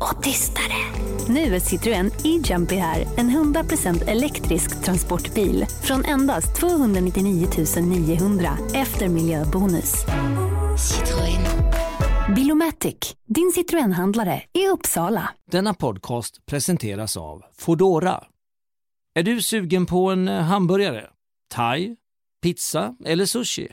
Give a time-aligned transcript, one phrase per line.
[0.00, 1.04] Och tystare.
[1.28, 3.02] Nu är Citroën E-Jumpy här.
[3.16, 5.66] En 100% elektrisk transportbil.
[5.82, 7.48] Från endast 299
[7.82, 9.94] 900 efter miljöbonus.
[10.76, 11.48] Citroën.
[12.34, 13.16] Bilomatic.
[13.26, 15.30] Din Citroën-handlare i Uppsala.
[15.50, 18.24] Denna podcast presenteras av Fodora.
[19.14, 21.06] Är du sugen på en eh, hamburgare?
[21.54, 21.96] Thai?
[22.42, 23.68] Pizza eller sushi?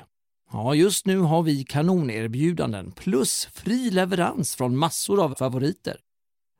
[0.51, 5.97] Ja, just nu har vi kanonerbjudanden plus fri leverans från massor av favoriter.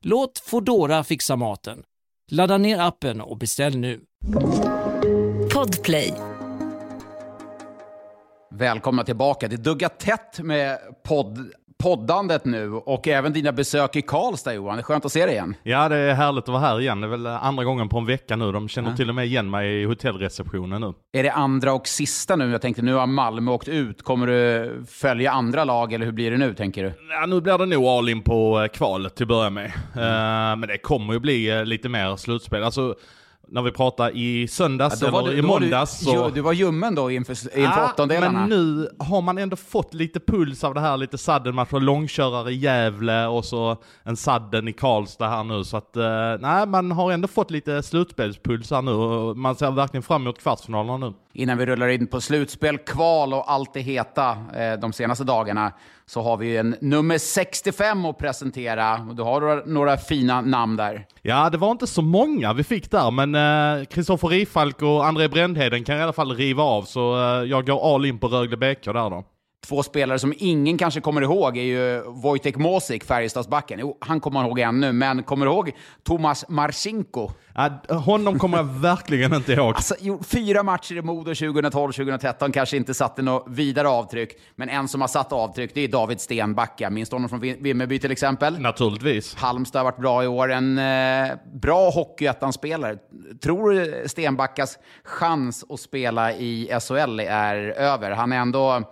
[0.01, 1.83] Låt Fodora fixa maten.
[2.31, 4.01] Ladda ner appen och beställ nu.
[5.53, 6.13] Podplay.
[8.51, 9.47] Välkomna tillbaka.
[9.47, 11.51] Det duggar tätt med podd,
[11.85, 14.75] poddandet nu och även dina besök i Karlstad Johan.
[14.75, 15.55] Det är skönt att se dig igen.
[15.63, 17.01] Ja, det är härligt att vara här igen.
[17.01, 18.51] Det är väl andra gången på en vecka nu.
[18.51, 18.95] De känner Ja.
[18.95, 20.93] till och med igen mig i hotellreceptionen nu.
[21.19, 22.51] Är det andra och sista nu?
[22.51, 24.01] Jag tänkte nu har Malmö åkt ut.
[24.03, 26.93] Kommer du följa andra lag eller hur blir det nu tänker du?
[27.19, 29.65] Ja, nu blir det nog all in på eh, kvalet till att börja med.
[29.95, 32.63] Eh, men det kommer ju bli eh, lite mer slutspel.
[32.63, 32.95] Alltså,
[33.47, 36.29] när vi pratar i söndags Ja, eller du- i du- måndags ju- så...
[36.29, 38.39] Du var ljummen då inför, inför Ja, åttondelarna.
[38.39, 42.55] men nu har man ändå fått lite puls av det här, lite saddenmatcher, långkörare i
[42.55, 45.63] Gävle och så en sadden i Karlstad här nu.
[45.63, 46.03] Så att, eh,
[46.39, 50.39] nej, man har ändå fått lite slutspelspuls här nu och man ser verkligen fram emot
[50.41, 51.13] kvartsfinalerna nu.
[51.37, 55.71] Innan vi rullar in på slutspel, kval och allt det heta eh, de senaste dagarna
[56.05, 58.97] så har vi en nummer 65 att presentera.
[58.97, 61.05] Du har några, några fina namn där.
[61.21, 65.27] Ja, det var inte så många vi fick där, men eh, Kristoffer Rifalk och André
[65.27, 68.57] Brändheden kan i alla fall riva av, så eh, jag går all in på Rögle
[68.57, 69.23] BK där då.
[69.67, 73.79] Två spelare som ingen kanske kommer ihåg är ju Wojtek Mosik, Färjestadsbacken.
[73.79, 75.71] Jo, han kommer man ihåg ännu, men kommer du ihåg
[76.03, 77.31] Tomas Marcinko?
[77.55, 79.75] Ja, honom kommer jag verkligen inte ihåg.
[79.75, 84.87] Alltså, jo, fyra matcher i Modo 2012-2013 kanske inte satte något vidare avtryck, men en
[84.87, 86.89] som har satt avtryck det är David Stenbacka.
[86.89, 88.59] Minns du honom från Vim- Vimmerby till exempel?
[88.59, 89.35] Naturligtvis.
[89.35, 90.51] Halmstad har varit bra i år.
[90.51, 92.97] En eh, bra Hockeyettan-spelare.
[93.43, 98.11] Tror du Stenbackas chans att spela i SHL är över?
[98.11, 98.83] Han är ändå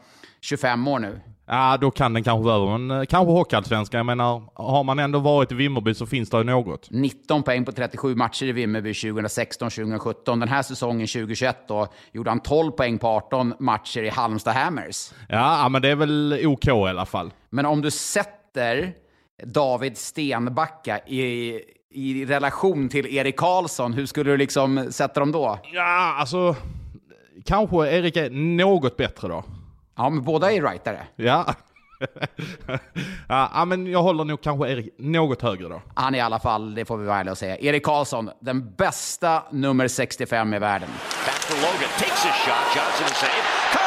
[0.44, 1.20] 25 år nu.
[1.46, 3.98] Ja, då kan den kanske vara över, men eh, kanske Hockeyallsvenskan.
[3.98, 6.92] Jag menar, har man ändå varit i Vimmerby så finns det ju något.
[6.92, 10.40] 19 poäng på 37 matcher i Vimmerby 2016-2017.
[10.40, 15.12] Den här säsongen 2021 då, gjorde han 12 poäng på 18 matcher i Halmstad Hammers.
[15.30, 17.34] Ja, ja, men det är väl OK i alla fall.
[17.50, 18.94] Men om du sätter
[19.44, 21.60] David Stenbacka i,
[21.92, 25.60] i relation till Erik Karlsson, hur skulle du liksom sätta dem då?
[25.74, 26.56] Ja, alltså...
[27.46, 29.44] Kanske Erik är något bättre då.
[29.96, 31.08] Ja, men båda är rightare.
[31.16, 31.54] Ja.
[33.28, 35.82] ja, men jag håller nog kanske Erik något högre då.
[35.96, 38.76] Han är i alla fall, det får vi vara ärliga och säga, Erik Karlsson, den
[38.76, 40.90] bästa nummer 65 i världen.
[41.26, 41.90] Back for Logan.
[42.00, 42.76] Takes a shot.
[42.76, 43.83] Johnson save.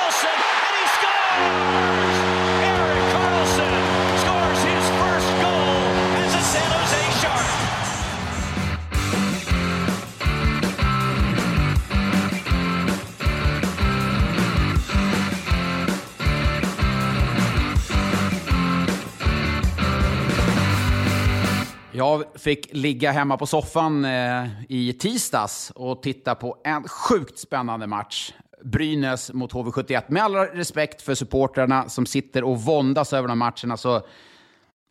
[21.97, 27.87] Jag fick ligga hemma på soffan eh, i tisdags och titta på en sjukt spännande
[27.87, 28.33] match.
[28.65, 30.03] Brynäs mot HV71.
[30.09, 34.07] Med all respekt för supportrarna som sitter och våndas över de här matcherna så...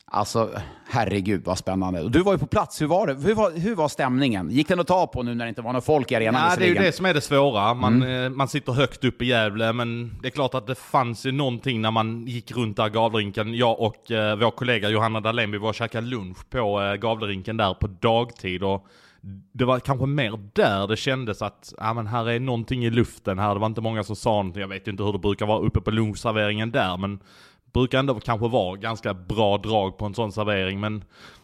[0.08, 0.50] Alltså,
[0.90, 2.10] herregud vad spännande.
[2.10, 2.82] Du var ju på plats.
[2.82, 3.14] Hur var det?
[3.14, 4.50] Hur var, hur var stämningen?
[4.50, 6.56] Gick den att ta på nu när det inte var någon folk i arenan Ja,
[6.58, 7.74] det är ju det som är det svåra.
[7.74, 11.26] Man, eh, man sitter högt upp i Gävle, men det är klart att det fanns
[11.26, 13.54] ju någonting när man gick runt där Gavlerinken.
[13.54, 17.58] Jag och eh, vår kollega Johanna Dahlén, vi var och käkade lunch på eh, Gavlerinken
[17.58, 18.64] där på dagtid.
[18.64, 18.88] Och
[19.52, 23.40] det var kanske mer där det kändes att ja, men här är någonting i luften
[23.40, 23.54] här.
[23.54, 24.62] Det var inte många som sa någonting.
[24.62, 27.20] Jag vet ju inte hur det brukar vara uppe på lunchserveringen där, men
[27.80, 30.80] brukar ändå kanske vara ganska bra drag på en sån servering.
[30.80, 31.04] Men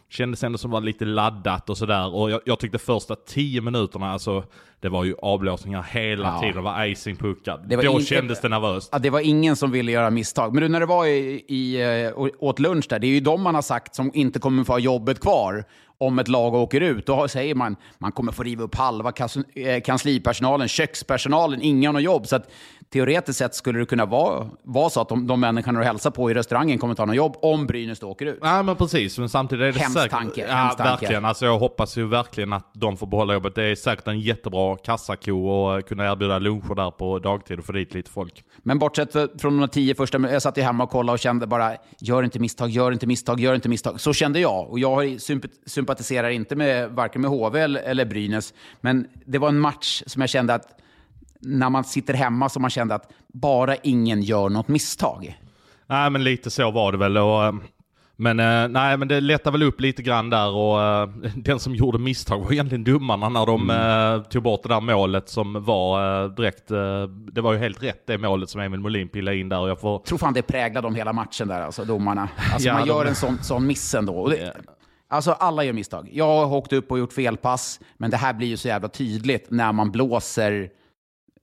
[0.10, 2.16] kändes ändå som var lite laddat och sådär.
[2.16, 4.44] Och jag, jag tyckte första tio minuterna, alltså
[4.82, 6.40] det var ju avblåsningar hela Ja.
[6.40, 6.56] tiden.
[6.56, 7.66] Det var icing puckad.
[7.70, 8.90] Det var Då in- kändes det nervöst.
[8.92, 10.54] Ja, det var ingen som ville göra misstag.
[10.54, 13.42] Men du, när det var i, i, eh, åt lunch där, det är ju de
[13.42, 15.66] man har sagt som inte kommer få ha jobbet kvar
[16.02, 17.06] om ett lag åker ut.
[17.06, 19.14] Då säger man man kommer få riva upp halva
[19.56, 22.28] eh, kanslipersonalen, kökspersonalen, ingen har jobb.
[22.28, 22.52] Så att
[22.94, 26.32] teoretiskt sett skulle det kunna vara, vara så att de, de människorna du hälsar på
[26.32, 28.40] i restaurangen kommer ta något jobb om Brynäs då åker ut.
[28.42, 30.46] Nej men precis, men samtidigt är det Hemskt Hemsk tanke.
[30.48, 30.92] Ja, hemsk tanke.
[30.92, 31.26] verkligen.
[31.26, 33.56] Alltså jag hoppas ju verkligen att de får behålla jobbet.
[33.56, 37.72] Det är säkert en jättebra kassako att kunna erbjuda luncher där på dagtid och få
[37.72, 38.44] dit lite folk.
[38.58, 39.12] Men bortsett
[39.42, 42.40] från de tio första, jag satt ju hemma och kollade och kände bara, gör inte
[42.40, 44.02] misstag, gör inte misstag, gör inte misstag.
[44.02, 44.70] Så kände jag.
[44.70, 45.52] Och jag har symp-
[45.92, 48.54] sympatiserar inte med varken med HV eller, Brynäs.
[48.82, 50.68] Men det var en match som jag kände att,
[51.42, 55.38] när man sitter hemma, som man kände att bara ingen gör något misstag.
[55.88, 57.18] Nej men lite så var det väl.
[57.18, 57.54] Och, eh,
[58.16, 61.76] men eh, nej men det lättade väl upp lite grann där och eh, den som
[61.76, 66.28] gjorde misstag var egentligen domarna när de eh, tog bort det där målet som var
[66.36, 66.68] direkt,
[67.34, 69.80] det var ju helt rätt det målet som Emil Molin pillade in där och jag
[69.80, 72.30] får tror fan det präglade dem hela matchen där, alltså domarna.
[72.54, 74.16] Alltså Ja, man de- gör en sån, sån miss ändå.
[74.16, 74.54] Och det,
[75.12, 76.10] alltså alla gör misstag.
[76.14, 79.48] Jag har åkt upp och gjort felpass, men det här blir ju så jävla tydligt
[79.50, 80.70] när man blåser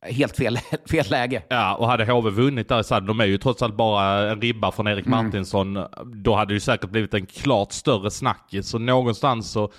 [0.02, 0.58] helt fel,
[0.90, 1.42] fel läge.
[1.48, 4.40] Ja, och hade HV vunnit där så hade de är ju trots allt bara en
[4.40, 5.86] ribba från Erik Martinsson.
[6.04, 8.68] Då hade det ju säkert blivit en klart större snackis.
[8.68, 9.72] Så någonstans så,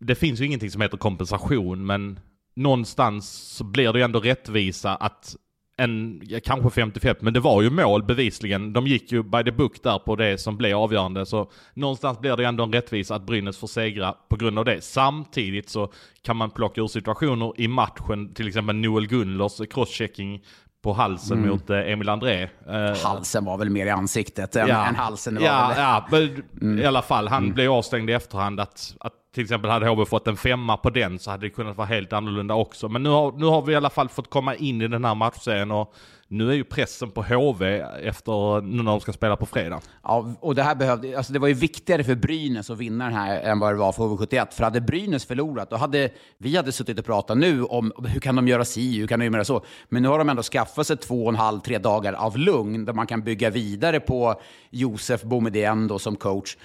[0.00, 2.20] det finns ju ingenting som heter kompensation, men
[2.56, 5.36] någonstans så blir det ju ändå rättvisa att
[5.76, 8.72] en, ja, kanske 55, men det var ju mål bevisligen.
[8.72, 11.26] De gick ju by the book där på det som blev avgörande.
[11.26, 14.84] Så någonstans blir det ändå en rättvisa att Brynäs får segra på grund av det.
[14.84, 15.92] Samtidigt så
[16.22, 20.42] kan man plocka ur situationer i matchen, till exempel Noel Gunlers crosschecking
[20.82, 22.42] på halsen mot eh, Emil André.
[22.42, 25.34] Eh, Halsen var väl mer i ansiktet än, än halsen.
[25.34, 27.28] Var ja, väl, ja, men i alla fall.
[27.28, 28.60] Han blev avstängd i efterhand.
[28.60, 31.76] Att, att till exempel hade HV fått en femma på den så hade det kunnat
[31.76, 32.88] vara helt annorlunda också.
[32.88, 35.14] Men nu har, nu har vi i alla fall fått komma in i den här
[35.14, 35.94] matchserien och
[36.28, 37.64] nu är ju pressen på HV
[38.02, 39.80] efter nu när de ska spela på fredag.
[40.02, 43.14] Ja, och det här behövde, alltså det var ju viktigare för Brynäs att vinna den
[43.14, 44.54] här än vad det var för HV71.
[44.54, 48.36] För hade Brynäs förlorat, då hade vi hade suttit och pratat nu om hur kan
[48.36, 49.64] de göra si, hur kan de göra så.
[49.88, 52.84] Men nu har de ändå skaffat sig två och en halv, tre dagar av lugn
[52.84, 54.40] där man kan bygga vidare på
[54.70, 56.56] Josef Boumedienne som coach.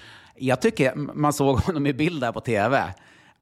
[0.46, 2.94] Jag tycker, man såg honom i bild där på tv.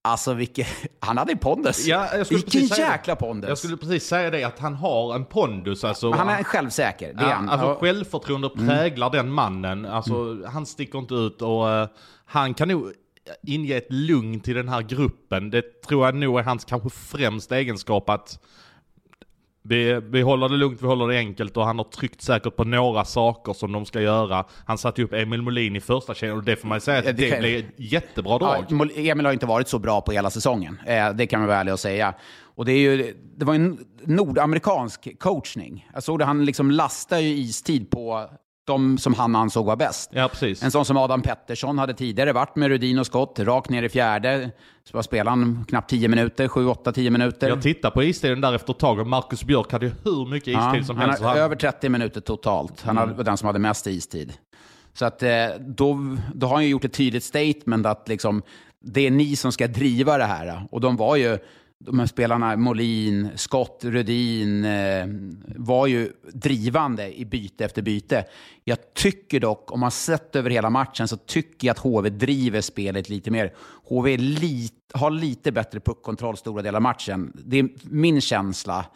[0.02, 0.66] Alltså vilket,
[1.00, 1.86] han hade en pondus.
[2.30, 3.48] vilken jäkla pondus.
[3.48, 5.84] Jag skulle precis säga det, att han har en pondus.
[5.84, 7.48] Alltså, han är självsäker, det är Ja, han.
[7.48, 7.70] alltså Ja.
[7.70, 7.80] Mm.
[7.80, 9.86] självförtroende präglar den mannen.
[9.86, 11.88] Alltså, Han sticker inte ut och eh,
[12.26, 12.92] han kan nog
[13.46, 15.50] inge ett lugn till den här gruppen.
[15.50, 18.38] Det tror jag nog är hans kanske främsta egenskap att
[19.62, 22.64] vi, vi håller det lugnt, vi håller det enkelt och han har tryckt säkert på
[22.64, 24.44] några saker som de ska göra.
[24.66, 27.04] Han satte upp Emil Molin i första kedjan och det får man ju säga att
[27.04, 28.64] det det, kan- blev jättebra drag.
[28.68, 30.80] Ja, Emil har inte varit så bra på hela säsongen.
[30.86, 32.14] Eh, det kan man vara ärlig och säga.
[32.54, 35.88] Och det, är ju, det var en nordamerikansk coachning.
[35.94, 38.30] Jag såg det, han liksom lastar ju istid på
[38.70, 40.10] de som han ansåg var bäst.
[40.12, 40.62] Ja, precis.
[40.62, 43.88] En sån som Adam Pettersson hade tidigare varit med Rudin och Skott, rakt ner i
[43.88, 44.50] fjärde.
[44.84, 47.48] Så var spelaren knappt 10 minuter, 7, 8, 10 minuter.
[47.48, 50.48] Jag tittar på istiden där efter ett tag och Marcus Björk hade ju hur mycket
[50.48, 51.22] istid Ja, som han helst.
[51.24, 52.82] han- över 30 minuter totalt.
[52.82, 54.32] Han var den som hade mest istid.
[54.94, 55.30] Så att, eh,
[55.60, 58.42] då, då har han ju gjort ett tydligt statement att liksom,
[58.84, 60.62] det är ni som ska driva det här.
[60.70, 61.38] Och de var ju,
[61.84, 65.06] de här spelarna, Molin, Scott, Rudin, eh,
[65.56, 68.24] var ju drivande i byte efter byte.
[68.64, 72.60] Jag tycker dock, om man sett över hela matchen, så tycker jag att HV driver
[72.60, 73.52] spelet lite mer.
[73.84, 77.32] HV lit, har lite bättre puckkontroll stora delar av matchen.
[77.34, 78.86] Det är min känsla.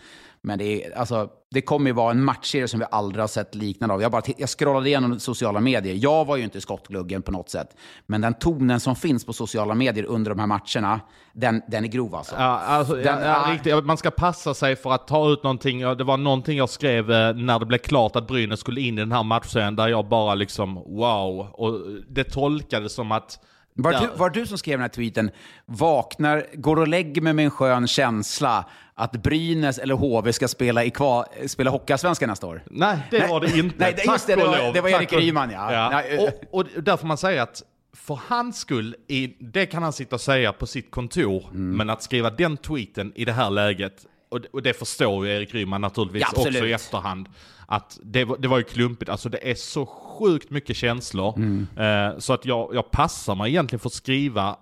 [0.46, 3.54] Men det, är, alltså, det kommer ju vara en matchserie som vi aldrig har sett
[3.54, 4.02] liknande av.
[4.02, 5.94] Jag, bara, jag scrollade igenom sociala medier.
[5.94, 7.76] Jag var ju inte i skottgluggen på något sätt.
[8.06, 11.00] Men den tonen som finns på sociala medier under de här matcherna,
[11.32, 12.34] den, den är grov alltså.
[12.38, 13.84] Ja, alltså, Den- ja, riktigt.
[13.84, 15.80] Man ska passa sig för att ta ut någonting.
[15.80, 19.00] Det var någonting jag skrev eh, när det blev klart att Brynäs skulle in i
[19.00, 21.40] den här matchserien där jag bara liksom wow.
[21.52, 23.38] Och det tolkades som att
[23.76, 25.30] Var, där- du, var du som skrev den här tweeten,
[25.66, 28.64] vaknar, går och lägger mig med en skön känsla
[28.94, 32.62] att Brynäs eller HV ska spela, i kva, spela Hockeyallsvenskan nästa år?
[32.70, 33.28] Nej, det Nej.
[33.28, 33.76] var det inte.
[33.78, 35.88] Nej, det- just det, det var- det var Erik Ryman, ja.
[35.90, 37.62] Nej, Och, och där får man säga att
[37.96, 38.96] för hans skull,
[39.40, 41.76] det kan han sitta och säga på sitt kontor, Mm.
[41.76, 45.32] men att skriva den tweeten i det här läget, och, det- och det förstår ju
[45.32, 47.28] Erik Ryman naturligtvis Ja, också i efterhand,
[47.66, 51.66] att det, var- det var ju klumpigt, alltså det är så sjukt mycket känslor, Mm.
[51.76, 54.56] eh, så att jag, jag passar mig egentligen för att skriva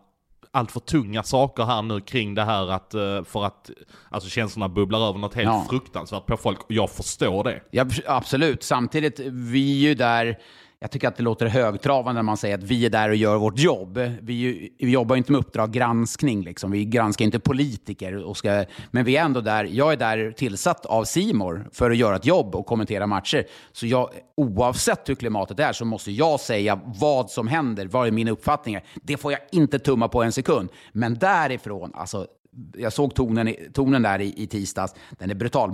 [0.55, 3.71] allt för tunga saker här nu kring det här att, eh, för att
[4.11, 5.67] alltså känslorna bubblar över något helt Ja.
[5.71, 7.61] fruktansvärt på folk, jag förstår det.
[7.71, 8.62] Ja, absolut.
[8.62, 10.38] Samtidigt, vi är ju där...
[10.83, 13.37] Jag tycker att det låter högtravande när man säger att vi är där och gör
[13.37, 13.99] vårt jobb.
[14.21, 16.43] Vi, vi jobbar ju inte med Uppdrag granskning.
[16.43, 16.71] Liksom.
[16.71, 18.25] Vi granskar inte politiker.
[18.25, 19.65] Och ska, men vi är ändå där.
[19.65, 23.47] Jag är där tillsatt av Simor för att göra ett jobb och kommentera matcher.
[23.73, 28.11] Så jag, oavsett hur klimatet är så måste jag säga vad som händer, vad är
[28.11, 28.79] min uppfattning.
[28.95, 30.69] Det får jag inte tumma på en sekund.
[30.93, 32.27] Men därifrån, alltså
[32.76, 34.94] jag såg tonen, tonen där i, i tisdags.
[35.18, 35.71] Den är brutal.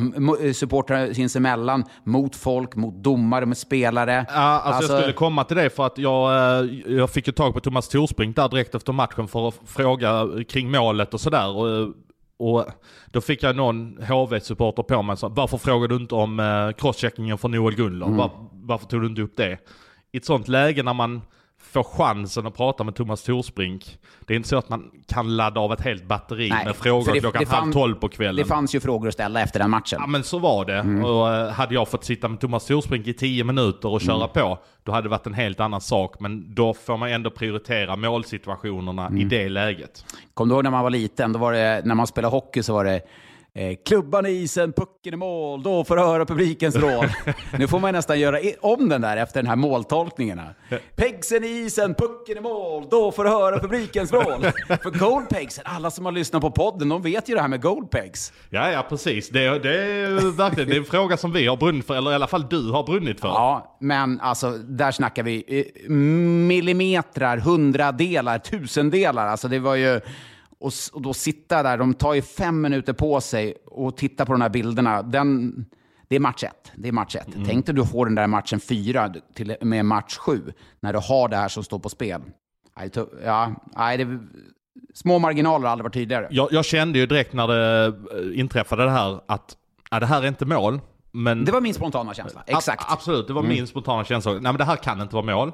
[0.55, 4.27] Supportrar sinsemellan, mot folk, mot domare, med spelare.
[4.29, 6.31] Ja, alltså, jag skulle komma till det för att jag,
[6.61, 10.29] eh, jag fick ju tag på Thomas Torsbrink där direkt efter matchen för att fråga
[10.49, 11.49] kring målet och sådär.
[11.57, 11.95] Och,
[12.39, 12.65] och
[13.07, 17.39] då fick jag någon HV-supporter på mig som varför frågar du inte om eh, crosscheckingen
[17.39, 18.07] för Noel Gunler?
[18.07, 19.59] Var, varför tog du inte upp det?
[20.13, 21.21] I ett sånt läge när man
[21.61, 23.99] får chansen att prata med Thomas Torsbrink.
[24.27, 27.13] Det är inte så att man kan ladda av ett helt batteri Nej, med frågor
[27.13, 28.37] det- klockan det fann- halv tolv på kvällen.
[28.37, 29.99] Det fanns ju frågor att ställa efter den matchen.
[30.01, 30.79] Ja men så var det.
[30.79, 31.05] Mm.
[31.05, 34.29] Och eh, hade jag fått sitta med Thomas Torsbrink i 10 minuter och köra Mm.
[34.29, 36.21] på, då hade det varit en helt annan sak.
[36.21, 39.19] Men då får man ändå prioritera målsituationerna Mm.
[39.21, 40.05] i det läget.
[40.35, 41.33] Kommer du ihåg när man var liten?
[41.33, 43.01] Då var det, när man spelade hockey så var det
[43.87, 47.09] klubban i isen, pucken i mål, då får du höra publikens råd.
[47.59, 50.55] nu får man nästan göra om den där efter den här måltolkningarna.
[50.97, 54.43] Pegsen i isen, pucken i mål, då får du höra publikens råd.
[54.83, 58.33] För goalpegsen, alla som har lyssnat på podden, de vet ju det här med goalpegs.
[58.51, 59.29] Ja, ja precis.
[59.29, 62.15] Det, det är verkligen det är en fråga som vi har brunnit för, eller i
[62.15, 63.29] alla fall du har brunnit för.
[63.29, 69.27] Ja, men alltså där snackar vi eh, millimetrar, hundradelar, tusendelar.
[69.27, 70.01] Alltså det var ju...
[70.61, 74.33] Och, och då sitta där, de tar ju fem minuter på sig och titta på
[74.33, 75.03] de här bilderna.
[75.03, 75.55] Den,
[76.09, 76.73] det är match ett.
[76.77, 77.29] Det är match ett.
[77.47, 81.29] Tänk dig du får den där matchen fyra till med match sju, när du har
[81.29, 82.23] det här som står på spel.
[83.25, 84.19] Ja, nej, det,
[84.95, 86.27] små marginaler har aldrig varit tydligare.
[86.31, 89.57] Jag, jag kände ju direkt när det eh, inträffade det här att
[89.91, 90.81] ja, det här är inte mål.
[91.11, 92.43] Men Det var min spontana känsla.
[92.47, 92.83] Exakt.
[92.83, 94.33] A- absolut, det var min spontana känsla.
[94.33, 95.53] Nej men det här kan inte vara mål.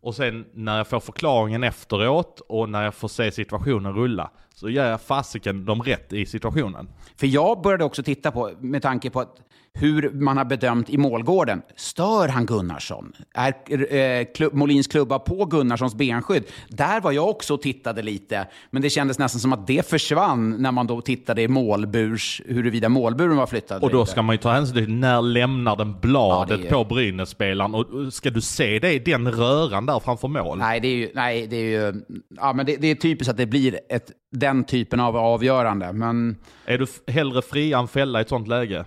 [0.00, 4.68] Och sen när jag får förklaringen efteråt och när jag får se situationen rulla så
[4.68, 6.88] ger jag fasiken dem rätt i situationen.
[7.16, 9.36] För jag började också titta på, med tanke på att
[9.74, 11.62] hur man har bedömt i målgården.
[11.76, 13.12] Stör han Gunnarsson?
[13.34, 16.44] Är eh, klubb, Molins klubba på Gunnarssons benskydd?
[16.68, 20.50] Där var jag också och tittade lite, men det kändes nästan som att det försvann
[20.62, 23.82] när man då tittade i målburs, huruvida målburen var flyttad.
[23.82, 26.84] Och då ska man ju ta hänsyn till när lämnar den bladet Ja, är- på
[26.84, 30.58] Brynäs-spelaren och ska du se det i den röran där framför mål?
[30.58, 32.02] Nej, det är ju, nej, det är ju,
[32.36, 35.92] ja, men det, det är typiskt att det blir ett, den typen av avgörande.
[35.92, 38.84] Men Är du hellre fria än fälla i ett sånt läge?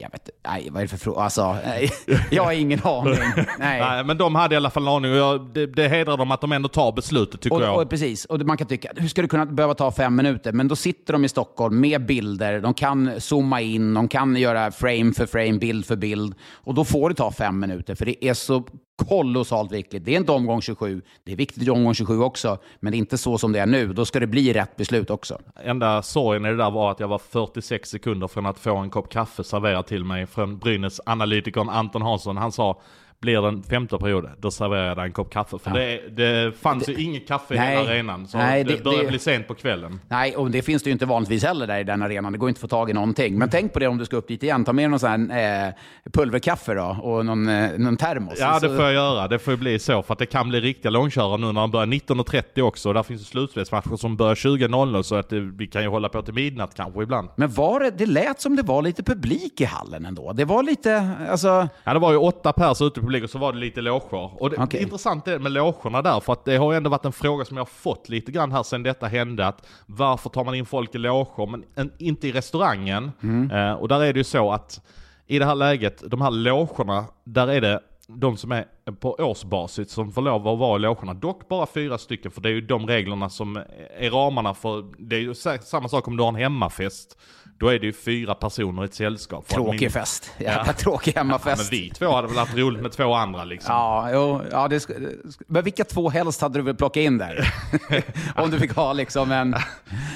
[0.00, 1.20] Jag vet nej, vad är det för fråga?
[1.20, 1.90] Alltså, nej,
[2.30, 3.14] jag har ingen aning.
[3.58, 3.80] Nej.
[3.80, 6.30] Nej, men de hade i alla fall en aning och jag, det, det hedrar dem
[6.30, 7.74] att de ändå tar beslutet tycker jag.
[7.74, 10.52] Och, och precis, och man kan tycka, hur ska det kunna behöva ta fem minuter?
[10.52, 14.70] Men då sitter de i Stockholm med bilder, de kan zooma in, de kan göra
[14.70, 16.34] frame för frame, bild för bild.
[16.52, 18.64] Och då får det ta fem minuter, för det är så
[18.98, 20.04] kolossalt viktigt.
[20.04, 22.98] Det är inte omgång 27, det är viktigt i omgång 27 också, men det är
[22.98, 23.92] inte så som det är nu.
[23.92, 25.38] Då ska det bli rätt beslut också.
[25.64, 28.90] Enda sorgen i det där var att jag var 46 sekunder från att få en
[28.90, 32.36] kopp kaffe serverad till mig från Brynäs analytikern Anton Hansson.
[32.36, 32.80] Han sa
[33.20, 35.58] blir det en femte period, då serverar jag dig en kopp kaffe.
[35.58, 37.76] För det, det fanns ju inget kaffe i Nej.
[37.76, 38.26] hela arenan.
[38.28, 40.00] Så Nej, det, det- började det- bli sent på kvällen.
[40.08, 42.32] Nej, och det finns det ju inte vanligtvis heller där i den arenan.
[42.32, 43.38] Det går inte att få tag i någonting.
[43.38, 44.64] Men tänk på det om du ska upp dit igen.
[44.64, 45.72] Ta med någon sån här eh,
[46.12, 48.34] pulverkaffe då och någon, eh, någon termos.
[48.38, 49.28] Ja, det Så- får jag göra.
[49.28, 50.02] Det får ju bli så.
[50.02, 52.92] För att det kan bli riktiga långkörare nu när de börjar 19.30 också.
[52.92, 56.22] Där finns det slutspelsmatcher som börjar 20.00 så att det, vi kan ju hålla på
[56.22, 57.28] till midnatt kanske ibland.
[57.36, 60.32] Men var det, det lät som det var lite publik i hallen ändå.
[60.32, 61.68] Det var lite, alltså...
[61.84, 64.42] Ja, det var ju åtta pers ute i publik och så var det lite loger.
[64.42, 64.66] Och det, Okej.
[64.70, 67.44] det intressant är med logerna där, för att det har ju ändå varit en fråga
[67.44, 70.66] som jag har fått lite grann här sedan detta hände, att varför tar man in
[70.66, 73.10] folk i loger, men en, inte i restaurangen?
[73.52, 74.80] Eh, och där är det ju så att
[75.26, 78.64] i det här läget, de här logerna, där är det de som är
[79.00, 81.14] på årsbasis som får lov att vara i logerna.
[81.14, 83.56] Dock bara fyra stycken, för det är ju de reglerna som
[83.98, 87.18] är ramarna för, det är ju sa- samma sak om du har en hemmafest.
[87.60, 89.48] Då är det ju fyra personer i ett sällskap.
[89.48, 90.30] Tråkig min- fest.
[90.38, 91.72] Jävla tråkig Ja, men hemmafest.
[91.72, 93.74] vi två hade väl haft roligt med två andra liksom.
[93.74, 95.14] Ja, jo, ja det sk-
[95.46, 97.54] men vilka två helst hade du velat plocka in där?
[98.36, 99.56] Om du fick ha liksom en...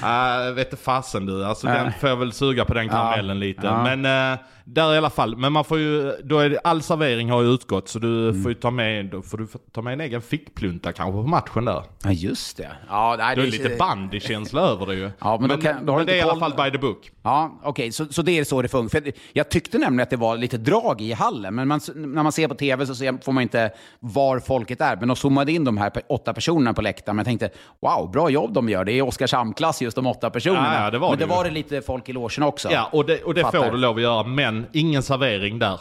[0.02, 3.66] Ja, jag vet fasen du, alltså den får jag väl suga på den karamellen lite.
[3.66, 3.96] ja.
[3.96, 7.30] Men äh, där i alla fall, men man får ju, då är det, all servering
[7.30, 8.42] har ju utgått så du Mm.
[8.42, 11.64] får ju ta med, då får du ta med en egen fickplunta kanske på matchen
[11.64, 11.82] där.
[12.04, 12.70] Ja, just det.
[12.88, 15.10] Ja, nej, Det är lite bandykänsla över det ju.
[15.20, 16.78] Ja, men då kan- då har men du det är i alla fall by the
[16.78, 17.10] book.
[17.22, 19.00] Ja, okej, så, så det är så det funkar.
[19.00, 22.32] För jag tyckte nämligen att det var lite drag i hallen, men man, när man
[22.32, 24.96] ser på tv så ser, får man inte var folket är.
[24.96, 27.50] Men de zoomade in de här åtta personerna på läktaren, men jag tänkte
[27.80, 28.84] wow, bra jobb de gör.
[28.84, 30.74] Det är Oskarshamn-klass just de åtta personerna.
[30.74, 31.36] Ja, ja, det var men det det ju.
[31.36, 32.68] var det lite folk i logen också.
[32.72, 33.58] Ja, och det, och det Fattar.
[33.64, 35.80] får du lov att göra, men ingen servering där.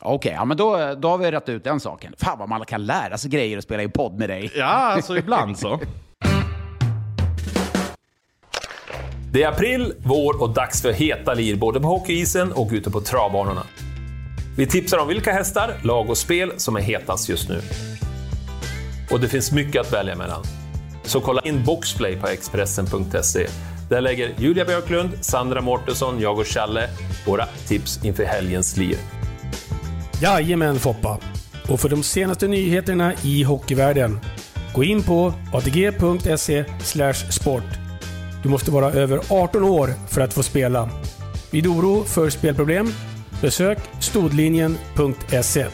[0.00, 2.14] Okej, ja, men då, då har vi rätt ut den saken.
[2.18, 4.50] Fan vad man kan lära sig grejer och spela i podd med dig.
[4.54, 5.80] Ja, alltså ibland så.
[9.32, 13.00] Det är april, vår och dags för heta lir både på hockeyisen och ute på
[13.00, 13.62] travbanorna.
[14.56, 17.60] Vi tipsar om vilka hästar, lag och spel som är hetast just nu.
[19.10, 20.42] Och det finns mycket att välja mellan.
[21.04, 23.46] Så kolla in Boxplay på Expressen.se.
[23.88, 26.88] Där lägger Julia Björklund, Sandra Mårtensson, jag och Challe
[27.26, 28.96] våra tips inför helgens lir.
[30.22, 31.18] Jajamän Foppa!
[31.68, 34.20] Och för de senaste nyheterna i hockeyvärlden,
[34.74, 36.64] gå in på atg.se
[37.30, 37.64] sport.
[38.42, 40.90] Du måste vara över 18 år för att få spela.
[41.50, 42.92] Vid oro för spelproblem,
[43.40, 45.66] besök stodlinjen.se.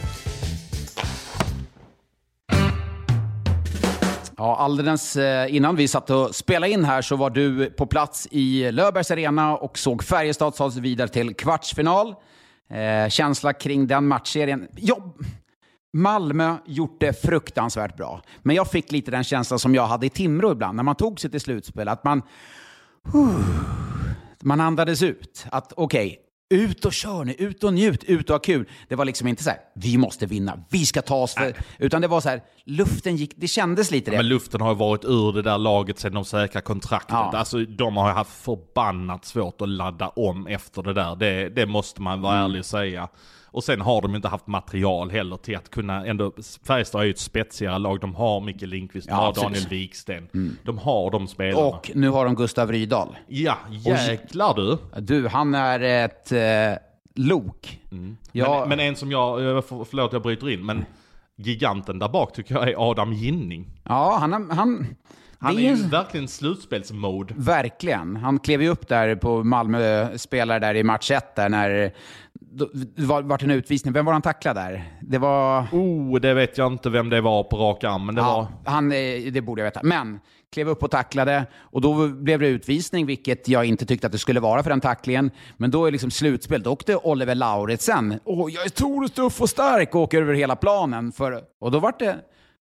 [4.65, 8.73] alldeles eh, innan vi satt och spelade in här så var du på plats i
[8.73, 12.15] Löfbergs Arena och såg Färjestad ta sig vidare till kvartsfinal.
[12.71, 14.69] Eh, känsla kring den matchserien?
[14.77, 15.15] Ja,
[15.93, 18.23] Malmö gjort det fruktansvärt bra.
[18.43, 21.21] Men jag fick lite den känslan som jag hade i Timrå ibland, när man tog
[21.21, 21.89] sig till slutspel.
[21.89, 22.23] Att man...
[24.43, 25.47] man andades ut.
[25.51, 28.69] Att okej, okay, ut och kör nu, ut och njut, ut och ha kul.
[28.89, 31.55] Det var liksom inte så här, vi måste vinna, vi ska ta oss för...
[31.79, 34.17] Utan det var så här, luften gick, det kändes lite det.
[34.17, 37.11] Men luften har ju varit ur det där laget sedan de säkra kontraktet.
[37.11, 37.33] Ja.
[37.35, 41.17] Alltså de har ju haft förbannat svårt att ladda om efter det där.
[41.17, 42.45] Det, det måste man vara Mm.
[42.45, 43.09] ärlig och säga.
[43.55, 46.33] Och sen har de inte haft material heller till att kunna ändå...
[46.67, 48.01] Färjestad är ju ett spetsigare lag.
[48.01, 49.47] De har Micke Lindqvist, de Ja, har absolut.
[49.49, 49.63] Mm.
[49.63, 50.29] Daniel Wiksten.
[50.65, 51.67] De har de spelarna.
[51.67, 53.17] Och nu har de Gustav Rydahl.
[53.29, 54.79] Ja, jäklar du.
[55.01, 56.83] Du, han är ett eh,
[57.15, 57.81] lok.
[58.33, 60.85] Ja, Men, men en som jag, eh, för- förlåt jag bryter in, men
[61.37, 63.67] giganten där bak tycker jag är Adam Ginning.
[63.85, 64.87] ja han, han,
[65.39, 67.35] Han är ju verkligen slutspelsmode.
[67.37, 68.17] Verkligen.
[68.17, 71.95] Han klev ju upp där på Malmö-spelare där i match 1 där när
[72.97, 73.93] det var, vart en utvisning.
[73.93, 74.85] Vem var han tacklad där?
[75.03, 75.61] Det var...
[75.73, 78.29] Oh, det vet jag inte vem det var på rak arm, men det var...
[78.29, 79.81] Ja, han, eh, det borde jag veta.
[79.83, 80.21] Men
[80.53, 84.19] klev upp och tacklade och då blev det utvisning, vilket jag inte tyckte att det
[84.19, 85.31] skulle vara för den tacklingen.
[85.57, 86.63] Men då är liksom slutspel.
[86.63, 88.21] Då åkte Oliver Lauritsen.
[88.25, 91.13] Åh, jag är stor och tuff och stark och åker över hela planen.
[91.13, 92.17] För, och då vart det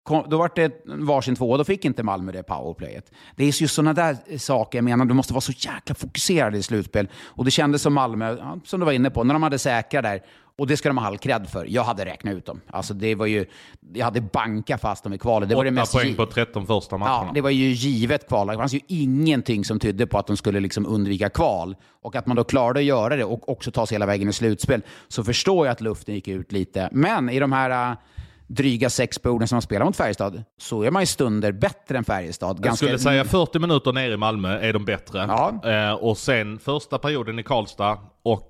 [0.05, 3.11] kom- då var det varsin två och då fick inte Malmö det powerplayet.
[3.35, 6.63] Det är just sådana där saker jag menar, du måste vara så jäkla fokuserad i
[6.63, 7.07] slutspel.
[7.25, 10.21] Och det kändes som Malmö, som du var inne på, när de hade säkra där.
[10.57, 11.65] Och det ska de ha all cred för.
[11.69, 12.61] Jag hade räknat ut dem.
[12.67, 13.45] Alltså det var ju,
[13.93, 15.49] jag hade bankat fast dem i kvalet.
[15.49, 17.25] Det var det mest poäng på 13 första matcherna.
[17.27, 18.47] Ja, det var ju givet kval.
[18.47, 21.75] Det fanns ju ingenting som tydde på att de skulle liksom undvika kval.
[22.01, 24.33] Och att man då klarade att göra det och också ta sig hela vägen i
[24.33, 24.81] slutspel.
[25.07, 26.89] Så förstår jag att luften gick ut lite.
[26.91, 27.95] Men i de här
[28.47, 32.03] dryga sex perioderna som de spelar mot Färjestad så är man i stunder bättre än
[32.03, 32.59] Färjestad.
[32.63, 35.19] Jag skulle säga 40 minuter nere i Malmö är de bättre.
[35.19, 35.69] Ja.
[35.71, 38.49] Eh, och sen första perioden i Karlstad och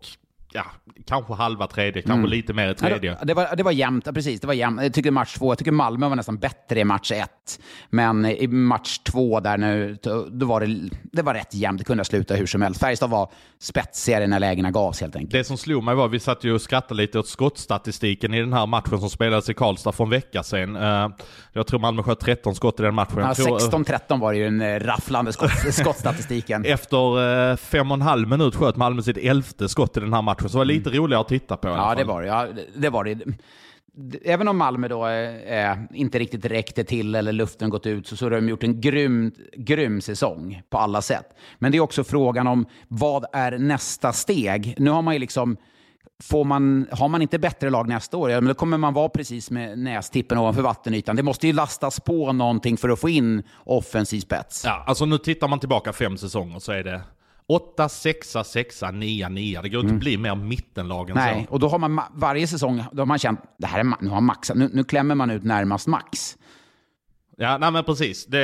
[0.56, 0.65] ja,
[1.08, 3.12] kanske halva tredje, kanske lite mer i tredje.
[3.12, 4.41] Ja, det, det, var, det var jämnt, ja, precis.
[4.41, 4.82] Det var jämnt.
[4.82, 7.60] Jag tycker match två, jag tycker Malmö var nästan bättre i match ett.
[7.89, 9.98] Men i match två där nu,
[10.32, 11.80] då var det, det var rätt jämnt.
[11.80, 12.80] Det kunde ha slutat hur som helst.
[12.80, 15.32] Färjestad var spetsigare när lägena gavs helt enkelt.
[15.32, 18.54] Det som slog mig var, vi satt ju och skrattade lite åt skottstatistiken i den
[18.54, 20.76] här matchen som spelades i Karlstad för en vecka sedan.
[20.76, 21.10] Eh,
[21.54, 23.18] jag tror Malmö sköt 13 skott i den matchen.
[23.18, 26.65] Ja, Jag tror, eh, 16-13 var det ju den eh, rafflande skott, skottstatistiken.
[26.65, 30.22] Efter eh, fem och en halv minut sköt Malmö sitt elfte skott i den här
[30.22, 31.80] matchen, så det var lite roligare att titta på Mm.
[31.80, 32.28] Ja, det var det.
[32.28, 33.18] Ja, det- det var det.
[34.24, 38.18] Även om Malmö då eh, eh, inte riktigt räckte till eller luften gått ut så,
[38.18, 41.26] så har de gjort en grym, grym säsong på alla sätt.
[41.60, 44.76] Men det är också frågan om vad är nästa steg?
[44.78, 45.58] Nu har man ju liksom
[46.24, 49.10] Får man, har man inte bättre lag nästa år, ja, men då kommer man vara
[49.10, 51.16] precis med nästippen ovanför vattenytan.
[51.16, 54.62] Det måste ju lastas på någonting för att få in offensiv spets.
[54.66, 57.02] Ja, alltså nu tittar man tillbaka fem säsonger så är det
[57.48, 59.62] 8, 6, 6, 9, 9.
[59.62, 61.34] Det går inte att bli mer mittenlag än Mm.
[61.36, 61.54] Nej, så.
[61.54, 64.10] och då har man ma- varje säsong då har man känt det här är, nu,
[64.10, 66.38] har max, nu, nu klämmer man ut närmast max.
[67.38, 68.26] Ja, nej men precis.
[68.26, 68.38] Det,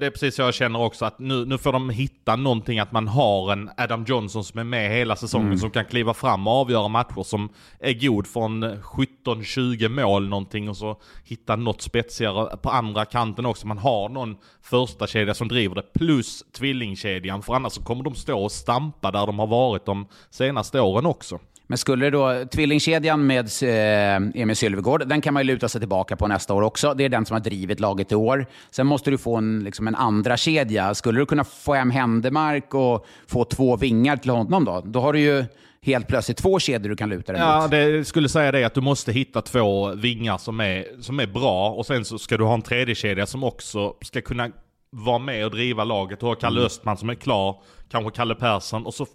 [0.00, 2.92] det är precis så jag känner också att nu, nu får de hitta någonting att
[2.92, 5.58] man har en Adam Johnson som är med hela säsongen Mm.
[5.58, 7.48] som kan kliva fram och avgöra matcher som
[7.80, 13.66] är god från 17-20 mål någonting och så hitta något spetsigare på andra kanten också.
[13.66, 18.14] Man har någon första kedja som driver det plus tvillingkedjan för annars så kommer de
[18.14, 21.38] stå och stampa där de har varit de senaste åren också.
[21.66, 25.80] Men skulle det då, tvillingkedjan med eh, Emil Sylvegård, den kan man ju luta sig
[25.80, 26.94] tillbaka på nästa år också.
[26.94, 28.46] Det är den som har drivit laget i år.
[28.70, 30.94] Sen måste du få en, liksom en andra kedja.
[30.94, 34.82] Skulle du kunna få hem Händemark och få två vingar till honom då?
[34.84, 35.44] Då har du ju
[35.82, 37.70] helt plötsligt två kedjor du kan luta dig Ja, mot.
[37.70, 41.70] det skulle säga det att du måste hitta två vingar som är, som är bra
[41.70, 44.50] och sen så ska du ha en tredje kedja som också ska kunna
[44.90, 46.20] vara med och driva laget.
[46.20, 46.66] Du har Kalle Mm.
[46.66, 49.06] Östman som är klar, kanske Kalle Persson och så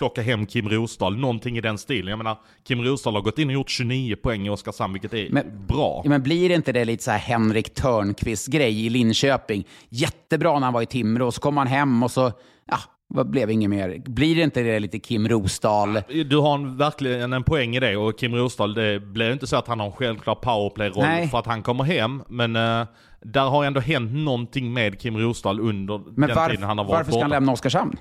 [0.00, 2.08] plocka hem Kim Rosdahl, någonting i den stilen.
[2.08, 5.28] Jag menar, Kim Rosdahl har gått in och gjort 29 poäng i Oskarshamn, vilket är
[5.30, 6.02] Men- bra.
[6.06, 9.66] Men blir inte det lite så här Henrik Törnqvist-grej i Linköping?
[9.88, 12.32] Jättebra när han var i Timrå, och så kom han hem och så,
[12.70, 14.02] ja, vad blev inget mer.
[14.06, 16.02] Blir det inte det lite Kim Rosdahl?
[16.30, 19.56] Du har en, verkligen en poäng i det och Kim Rosdahl, det blir inte så
[19.56, 22.22] att han har en självklar powerplay-roll för att han kommer hem.
[22.28, 22.86] Men eh,
[23.22, 26.84] där har ändå hänt någonting med Kim Rosdahl under Men den varf- tiden han har
[26.84, 27.36] varit varför ska han borta.
[27.36, 27.96] lämna Oskarshamn?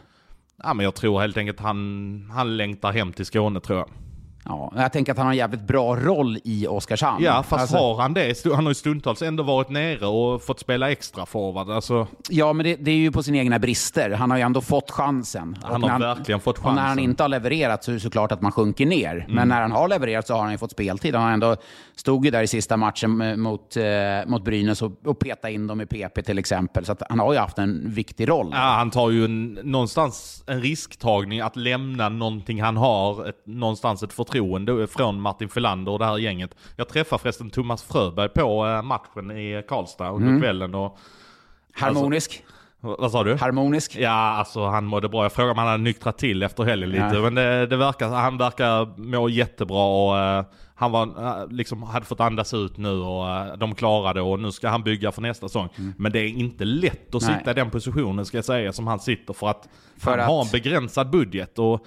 [0.63, 3.89] Ja, men jag tror helt enkelt han, han längtar hem till Skåne tror jag.
[4.45, 7.23] Ja, jag tänker att han har en jävligt bra roll i Oskarshamn.
[7.23, 8.45] Ja, fast Alltså- har han det?
[8.45, 11.69] Han har ju stundtals ändå varit nere och fått spela extra forward.
[11.69, 14.09] Alltså, Ja, men det, det är ju på sina egna brister.
[14.09, 15.57] Han har ju ändå fått chansen.
[15.63, 16.99] Han Och har verkligen fått Och när han chansen.
[16.99, 17.09] Mm.
[17.09, 19.25] inte har levererat så är det såklart att man sjunker ner.
[19.29, 21.15] Men när han har levererat så har han ju fått speltid.
[21.15, 21.55] Han ändå
[21.95, 23.83] stod ju där i sista matchen mot, eh,
[24.27, 26.85] mot Brynäs och, och petade in dem i PP till exempel.
[26.85, 28.49] Så han har ju haft en viktig roll.
[28.51, 34.03] ja, han tar ju en, någonstans en risktagning att lämna någonting han har, ett, någonstans
[34.03, 36.55] ett förtroende från Martin Filander och det här gänget.
[36.75, 40.41] Jag träffade förresten Thomas Fröberg på eh, matchen i Karlstad under Mm.
[40.41, 40.97] kvällen och...
[41.73, 42.43] Harmonisk.
[42.81, 43.35] Vad vad sa du?
[43.35, 43.95] Harmonisk.
[43.99, 45.23] Ja, alltså han mådde bra.
[45.23, 47.09] Jag frågade om han hade nyktrat till efter helgen lite.
[47.13, 47.21] Ja.
[47.21, 50.43] Men det, det verkar, han verkar må jättebra och eh,
[50.75, 54.51] han var, eh, liksom, hade fått andas ut nu och eh, de klarade och nu
[54.51, 55.69] ska han bygga för nästa säsong.
[55.97, 57.31] Men det är inte lätt att Mm.
[57.33, 57.39] Nej.
[57.39, 60.25] sitta i den positionen ska jag säga som han sitter för att För han att-
[60.27, 61.59] har en begränsad budget.
[61.59, 61.85] Och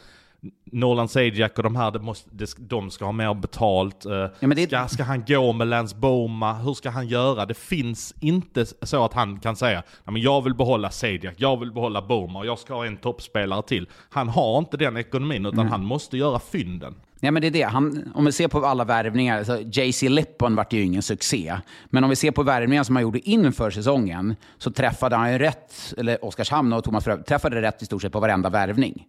[0.72, 4.04] Nolan Sajak och de här, måste, de ska ha mer betalt.
[4.06, 6.52] Eh, men det- ska, ska han gå med Lance Boma?
[6.52, 7.46] Hur ska han göra?
[7.46, 11.60] Det finns inte så att han kan säga "Nej, men jag vill behålla Sajak, jag
[11.60, 13.88] vill behålla Boma och jag ska ha en toppspelare till.
[14.10, 16.94] Han har inte den ekonomin utan han måste göra fynden.
[17.24, 17.62] Ja, men det är det.
[17.62, 21.56] Han, om vi ser på alla värvningar, så JC Lippon vart ju ingen succé.
[21.84, 25.38] Men om vi ser på värvningar som han gjorde inför säsongen, så träffade han ju
[25.38, 29.04] rätt, eller Oskarshamn och Thomas Frö träffade rätt i stort sett på varenda värvning.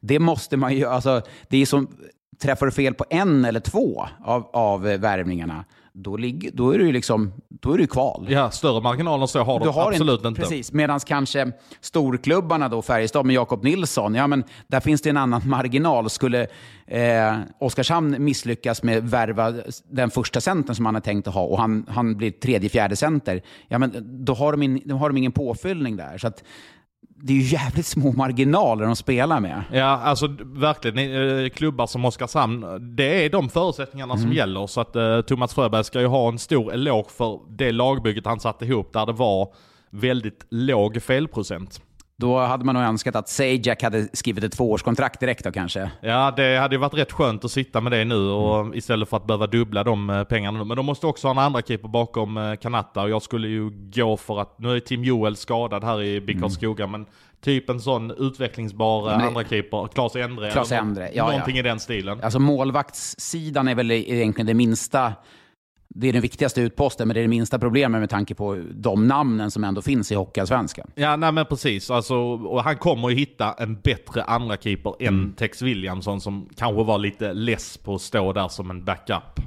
[0.00, 1.88] Det måste man ju, alltså, det är som,
[2.42, 5.64] träffar du fel på en eller två av, av värvningarna,
[5.96, 8.26] då, ligger, då är du liksom, då är du kval.
[8.30, 10.40] Ja, större marginaler så har Du har absolut inte.
[10.40, 15.16] Precis, medan kanske storklubbarna då, Färjestad med Jakob Nilsson, ja men där finns det en
[15.16, 16.10] annan marginal.
[16.10, 16.46] Skulle
[16.86, 19.54] eh, Oskarshamn misslyckas med värva
[19.90, 22.96] den första centern som han har tänkt att ha och han, han blir tredje, fjärde
[22.96, 26.18] center, ja men då har de, in, då har de ingen påfyllning där.
[26.18, 26.44] Så att,
[27.08, 29.62] det är ju jävligt små marginaler de spelar med.
[29.72, 30.98] Ja, alltså verkligen.
[31.44, 34.66] eh, Klubbar som Oskarshamn, det är de förutsättningarna som gäller.
[34.66, 38.40] Så att eh, Thomas Fröberg ska ju ha en stor eloge för det lagbygget han
[38.40, 39.48] satte ihop där det var
[39.90, 41.80] väldigt låg felprocent.
[42.16, 45.90] Då hade man nog önskat att Sajak hade skrivit ett tvåårskontrakt direkt då kanske.
[46.00, 49.16] Ja, det hade ju varit rätt skönt att sitta med det nu och istället för
[49.16, 50.64] att behöva dubbla de eh, pengarna nu.
[50.64, 53.70] Men de måste också ha en andra keeper bakom eh, Kanata och jag skulle ju
[53.94, 57.06] gå för att, nu är Tim Joel skadad här i BIK Karlskoga, men
[57.44, 60.50] typ en sån utvecklingsbar eh, Men det- andra keeper, Klas Endre.
[60.50, 61.60] Eller Endre, ja, Någonting ja.
[61.60, 62.20] i den stilen.
[62.22, 65.12] Alltså målvaktssidan är väl egentligen det minsta,
[65.96, 69.06] det är den viktigaste utposten, men det är det minsta problemet med tanke på de
[69.06, 70.90] namnen som ändå finns i Hockeyallsvenskan.
[70.94, 71.90] Ja, nej men precis.
[71.90, 75.32] Alltså, och han kommer ju hitta en bättre andra keeper än Mm.
[75.32, 79.40] Tex Williamson som kanske var lite less på att stå där som en backup.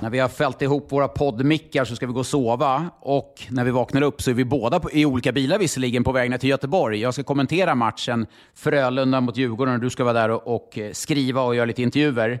[0.00, 3.64] När vi har fällt ihop våra poddmickar så ska vi gå och sova och när
[3.64, 6.38] vi vaknar upp så är vi båda på, i olika bilar visserligen på väg ner
[6.38, 7.00] till Göteborg.
[7.00, 11.42] Jag ska kommentera matchen Frölunda mot Djurgården och du ska vara där och, och skriva
[11.42, 12.40] och göra lite intervjuer.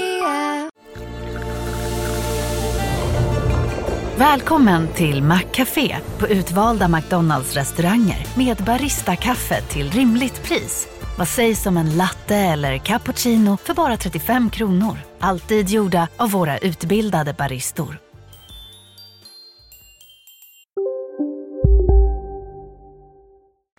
[4.21, 10.87] Välkommen till Maccafé på utvalda McDonalds restauranger med Baristakaffe till rimligt pris.
[11.17, 14.97] Vad sägs om en latte eller cappuccino för bara 35 kronor?
[15.19, 17.97] Alltid gjorda av våra utbildade baristor.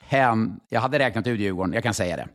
[0.00, 0.56] Hem.
[0.68, 2.28] Jag hade räknat ut Djurgården, jag kan säga det.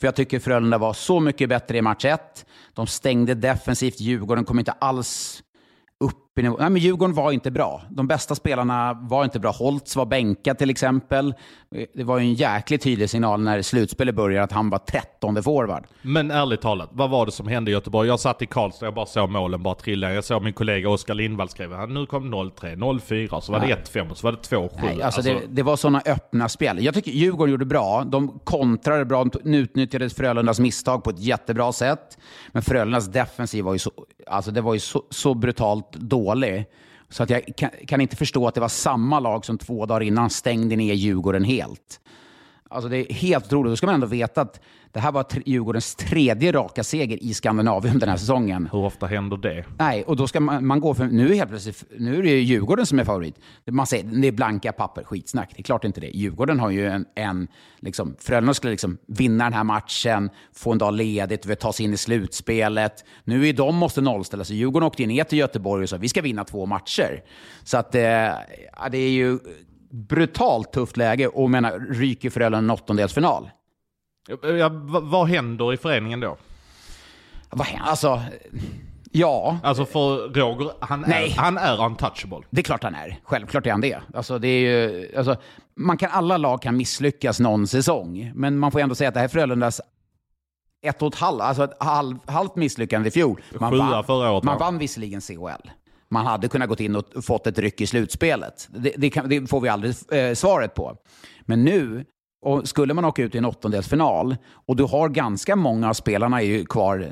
[0.00, 2.46] För jag tycker Frölunda var så mycket bättre i match 1.
[2.74, 5.42] De stängde defensivt, Djurgården kom inte alls
[6.00, 6.48] upp i.
[6.48, 7.82] Nej, men Djurgården var inte bra.
[7.90, 9.50] De bästa spelarna var inte bra.
[9.50, 11.34] Holtz var bänkad till exempel.
[11.94, 15.84] Det var ju en jäkligt tydlig signal när slutspelet började att han var trettonde forward.
[16.02, 18.08] Men ärligt talat, vad var det som hände i Göteborg?
[18.08, 20.12] Jag satt i Karlstad, och bara såg målen bara trilla.
[20.12, 24.10] Jag såg min kollega Oskar Lindvall skriva, nu kom 0-3, 0-4, så var det 1-5
[24.10, 24.70] och så var det 2-7.
[24.82, 26.84] Nej, alltså det, det var sådana öppna spel.
[26.84, 28.04] Jag tycker Djurgården gjorde bra.
[28.04, 32.18] De kontrade bra, de utnyttjade Frölundas misstag på ett jättebra sätt.
[32.52, 33.90] Men Frölundas defensiv var ju så,
[34.26, 35.96] alltså det var ju så, så brutalt
[36.34, 36.66] dålig.
[37.08, 40.00] Så att jag kan, kan inte förstå att det var samma lag som två dagar
[40.00, 42.00] innan stängde ner Djurgården helt.
[42.68, 43.72] Alltså det är helt otroligt.
[43.72, 44.60] Då ska man ändå veta att
[44.92, 48.68] det här var Djurgårdens tredje raka seger i Skandinavien den här säsongen.
[48.72, 49.64] Hur ofta händer det?
[49.78, 51.06] Nej, och då ska man, man gå för...
[51.06, 53.34] Nu är, helt plötsligt, nu är det ju Djurgården som är favorit.
[53.70, 55.50] Man säger det är blanka papper, skitsnack.
[55.54, 56.06] Det är klart inte det.
[56.06, 57.06] Djurgården har ju en...
[57.14, 57.48] en
[57.80, 61.94] liksom, Frölunda skulle liksom vinna den här matchen, få en dag ledigt, ta sig in
[61.94, 63.04] i slutspelet.
[63.24, 64.56] Nu är de måste nollställa sig.
[64.56, 67.22] Djurgården åkte ner till Göteborg och sa vi ska vinna två matcher.
[67.64, 68.00] Så att eh,
[68.90, 69.38] det är ju
[69.90, 73.50] brutalt tufft läge och menar, ryker Frölunda en åttondelsfinal.
[74.28, 74.68] Ja,
[75.02, 76.36] vad, händer i föreningen då?
[77.50, 77.90] Vad händer?
[77.90, 78.22] Alltså,
[79.10, 79.58] ja.
[79.62, 81.30] Alltså för Roger, han Nej.
[81.30, 82.38] är, han är untouchable.
[82.50, 83.20] Det är klart han är.
[83.24, 83.98] Självklart är han det.
[84.14, 85.36] Alltså, det är ju, alltså,
[85.76, 89.20] man kan, alla lag kan misslyckas någon säsong, men man får ändå säga att det
[89.20, 89.80] här är Frölundas
[90.82, 93.42] ett och ett halvt, alltså ett halv, halvt misslyckande i fjol.
[93.60, 94.64] Man Sjua vann, förra året, man va?
[94.64, 95.70] vann visserligen CHL.
[96.08, 98.68] Man hade kunnat gått in och fått ett ryck i slutspelet.
[98.70, 100.96] Det, det, kan, det får vi aldrig eh, svaret på.
[101.40, 102.04] Men nu,
[102.42, 106.42] och skulle man åka ut i en åttondelsfinal och du har ganska många av spelarna
[106.42, 107.08] är ju kvar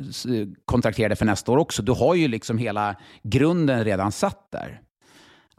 [0.65, 1.83] kontrakterade för nästa år också.
[1.83, 4.81] Du har ju liksom hela grunden redan satt där.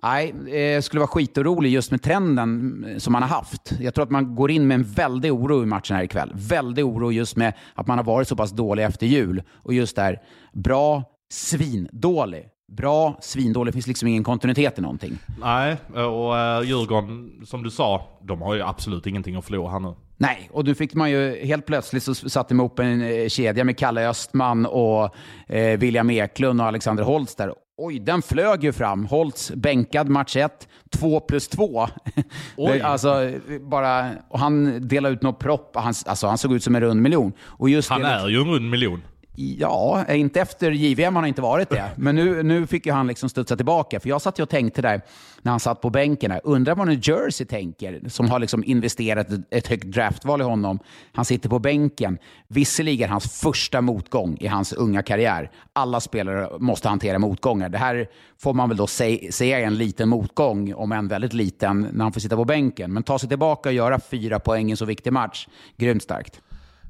[0.03, 3.71] Nej, eh, det skulle vara skitorolig just med trenden eh, som man har haft.
[3.79, 6.31] Jag tror att man går in med en väldig oro i matchen här ikväll.
[6.35, 9.43] Väldig oro just med att man har varit så pass dålig efter jul.
[9.51, 10.21] Och just där,
[10.53, 12.49] bra, svindålig.
[12.69, 13.71] Bra, svindålig.
[13.71, 15.17] Det finns liksom ingen kontinuitet i någonting.
[15.39, 19.79] Nej, och uh, Djurgården, som du sa, de har ju absolut ingenting att förlora här
[19.79, 19.93] nu.
[20.17, 23.63] Nej, och nu fick man ju helt plötsligt så satte de ihop en eh, kedja
[23.63, 25.15] med Kalle Östman och
[25.47, 27.53] eh, William Eklund och Alexander Holtz där.
[27.77, 29.05] Oj, den flög ju fram.
[29.05, 31.87] Holtz bänkad match 1, 2 plus 2.
[32.57, 32.81] Oj.
[32.81, 35.71] alltså, eh, bara, och han delade ut något propp.
[35.75, 37.33] Han, alltså, han såg ut som en rund miljon.
[37.41, 39.01] Och just Han det, är ju en rund miljon.
[39.41, 41.75] Ja, eh, inte efter JVM har han inte varit det.
[41.95, 43.99] Men nu, nu fick ju han liksom studsa tillbaka.
[43.99, 45.01] För jag satt ju och tänkte där,
[45.41, 49.27] när han satt på bänken, här, undrar vad New Jersey tänker, som har liksom investerat
[49.51, 50.79] ett- högt draftval i honom.
[51.13, 52.17] Han sitter på bänken.
[52.47, 55.51] Visserligen hans första motgång i hans unga karriär.
[55.73, 57.69] Alla spelare måste hantera motgångar.
[57.69, 61.33] Det här får man väl då säga, säga är en liten motgång, om en väldigt
[61.33, 62.93] liten, när han får sitta på bänken.
[62.93, 65.47] Men ta sig tillbaka och göra fyra poäng i en så viktig match,
[65.77, 66.41] grymt starkt.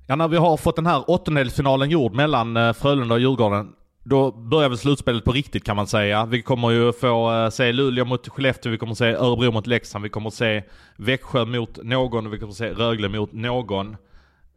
[0.10, 3.72] Ja, när vi har fått den här åttondelsfinalen gjord mellan eh, Frölunda och Djurgården,
[4.04, 6.26] då börjar väl slutspelet på riktigt kan man säga.
[6.26, 10.04] Vi kommer ju få eh, se Luleå mot Skellefteå, vi kommer se Örebro mot Leksand,
[10.04, 10.64] vi kommer se
[10.98, 13.98] Växjö mot någon och vi kommer se Rögle mot någon.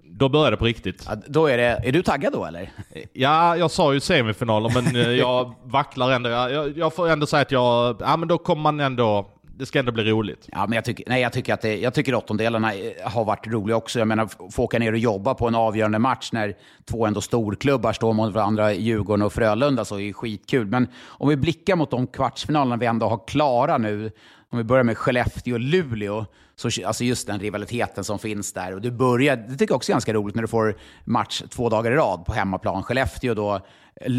[0.04, 1.04] Då börjar det på riktigt.
[1.08, 2.70] Ja, då är, det, är du taggad då eller?
[3.12, 6.30] Ja, jag sa ju semifinaler men eh, jag vacklar ändå.
[6.30, 9.66] Jag, jag, jag får ändå säga att jag, ja men då kommer man ändå, det
[9.66, 10.48] ska ändå bli roligt.
[10.52, 13.46] Ja, men jag tycker, nej, jag tycker att det, jag tycker åttondelarna eh, har varit
[13.46, 13.98] roliga också.
[13.98, 17.92] Jag menar, få åka ner och jobba på en avgörande match när två ändå storklubbar
[17.92, 20.66] står mot varandra, Djurgården och Frölunda, så är det skitkul.
[20.66, 24.10] Men om vi blickar mot de kvartsfinalerna vi ändå har klara nu,
[24.50, 26.26] om vi börjar med Skellefteå och Luleå,
[26.70, 28.74] så, alltså just den rivaliteten som finns där.
[28.74, 31.68] Och du börjar, det tycker jag också är ganska roligt när du får match två
[31.68, 32.82] dagar i rad på hemmaplan.
[32.82, 33.60] Skellefteå då,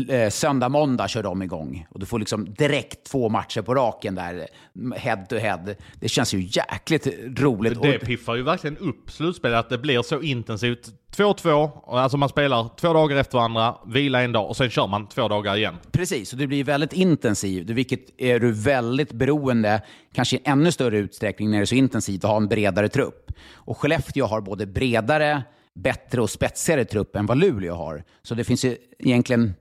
[0.09, 1.87] eh, söndag, måndag kör de igång.
[1.89, 4.47] Och du får liksom direkt två matcher på raken där,
[4.95, 5.75] head to head.
[5.99, 7.07] Det känns ju jäkligt
[7.39, 7.81] roligt.
[7.81, 10.91] Det piffar ju verkligen upp slutspelet, att det blir så intensivt.
[11.15, 14.87] 2-2, och alltså man spelar två dagar efter varandra, vila en dag och sen kör
[14.87, 15.75] man två dagar igen.
[15.91, 19.81] Precis, och det blir väldigt intensivt, vilket är du väldigt beroende,
[20.13, 23.31] kanske i ännu större utsträckning när det är så intensivt, att ha en bredare trupp.
[23.53, 25.43] Och Skellefteå har både bredare,
[25.75, 28.03] bättre och spetsigare trupp än vad Luleå har.
[28.23, 29.53] Så det finns ju egentligen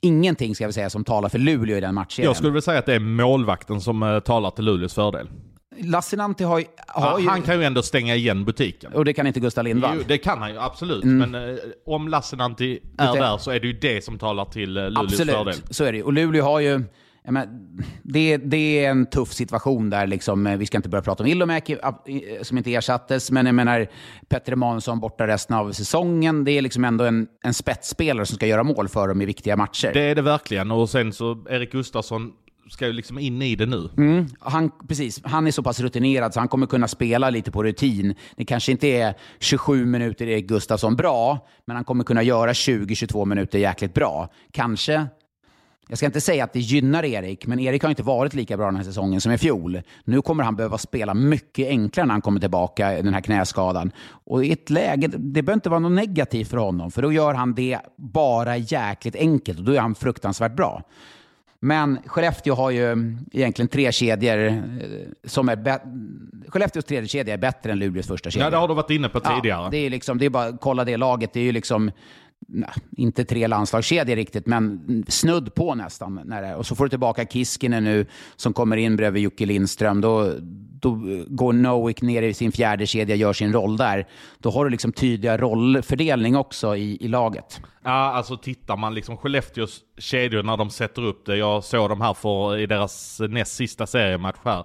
[0.00, 2.24] ingenting, ska vi säga, som talar för Luleå i den matchen.
[2.24, 5.28] Jag skulle väl säga att det är målvakten som eh, talar till Luleås fördel.
[5.80, 7.28] Lassinantti har, ju- har ju...
[7.28, 8.92] Han kan ju ändå stänga igen butiken.
[8.92, 9.96] Och det kan inte Gustav Lindvall.
[9.98, 11.04] Jo, det kan han ju absolut.
[11.04, 11.30] Mm.
[11.30, 14.76] Men eh, om Lassinantti är Det- där så är det ju det som talar till
[14.76, 15.54] eh, Luleås Absolut, fördel.
[15.70, 16.82] så är det Och Luleå har ju...
[17.24, 17.48] menar,
[18.02, 20.06] det, det är en tuff situation där.
[20.06, 23.54] Liksom, eh, vi ska inte börja prata om Ilomäki eh, som inte ersattes, men jag
[23.54, 23.86] menar
[24.28, 26.44] Petter Emanuelsson borta resten av säsongen.
[26.44, 29.56] Det är liksom ändå en, en spetsspelare som ska göra mål för dem i viktiga
[29.56, 29.90] matcher.
[29.94, 30.70] Det är det verkligen.
[30.70, 32.32] Och sen så Erik Gustafsson
[32.70, 33.88] ska ju liksom in i det nu.
[33.96, 37.62] Mm, han, precis, han är så pass rutinerad så han kommer kunna spela lite på
[37.62, 38.14] rutin.
[38.36, 43.24] Det kanske inte är 27 minuter Erik Gustafsson bra, men han kommer kunna göra 20-22
[43.24, 44.28] minuter jäkligt bra.
[44.52, 45.06] Kanske
[45.88, 48.66] jag ska inte säga att det gynnar Erik, men Erik har inte varit lika bra
[48.66, 49.80] den här säsongen som i fjol.
[50.04, 53.92] Nu kommer han behöva spela mycket enklare när han kommer tillbaka, den här knäskadan.
[54.08, 57.34] Och i ett läge, det behöver inte vara något negativt för honom, för då gör
[57.34, 60.82] han det bara jäkligt enkelt och då är han fruktansvärt bra.
[61.60, 64.54] Men Skellefteå har ju egentligen tre kedjor eh,
[65.24, 65.80] som är bä-
[66.48, 68.46] Skellefteås tredje kedja är bättre än Luleås första kedja.
[68.46, 69.62] Ja, det har du varit inne på tidigare.
[69.62, 71.32] Ja, det är liksom, det är bara kolla det laget.
[71.32, 71.90] Det är ju liksom,
[72.48, 76.20] nej, inte tre landslagskedjor riktigt, men snudd på nästan.
[76.24, 80.00] När det, och så får du tillbaka Kiskinen nu som kommer in bredvid Jocke Lindström.
[80.00, 80.32] Då,
[80.80, 84.06] då går Nowick ner i sin fjärde kedja och gör sin roll där.
[84.38, 87.60] Då har du liksom tydliga rollfördelning också i, i laget.
[87.84, 91.36] Ja, alltså tittar man liksom Skellefteås kedjor när de sätter upp det.
[91.36, 94.64] Jag såg dem här för, i deras näst sista seriematch här.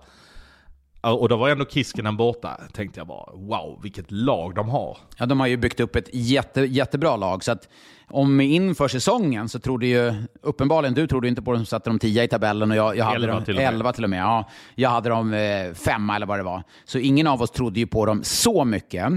[1.04, 2.60] Och då var ändå Kiskinen borta.
[2.74, 4.98] Tänkte jag bara, wow, vilket lag de har.
[5.18, 7.44] Ja, de har ju byggt upp ett jätte, jättebra lag.
[7.44, 7.70] Så att
[8.08, 12.00] om inför säsongen så trodde ju, uppenbarligen du trodde inte på dem som satte dem
[12.00, 13.74] tia i tabellen och jag, jag hade Elva dem, till och med.
[13.74, 14.22] elva till och med.
[14.22, 16.64] Ja, jag hade dem eh, femma eller vad det var.
[16.86, 19.12] Så ingen av oss trodde ju på dem så mycket.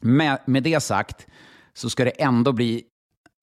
[0.00, 1.26] Med, med det sagt
[1.74, 2.82] så ska det ändå bli,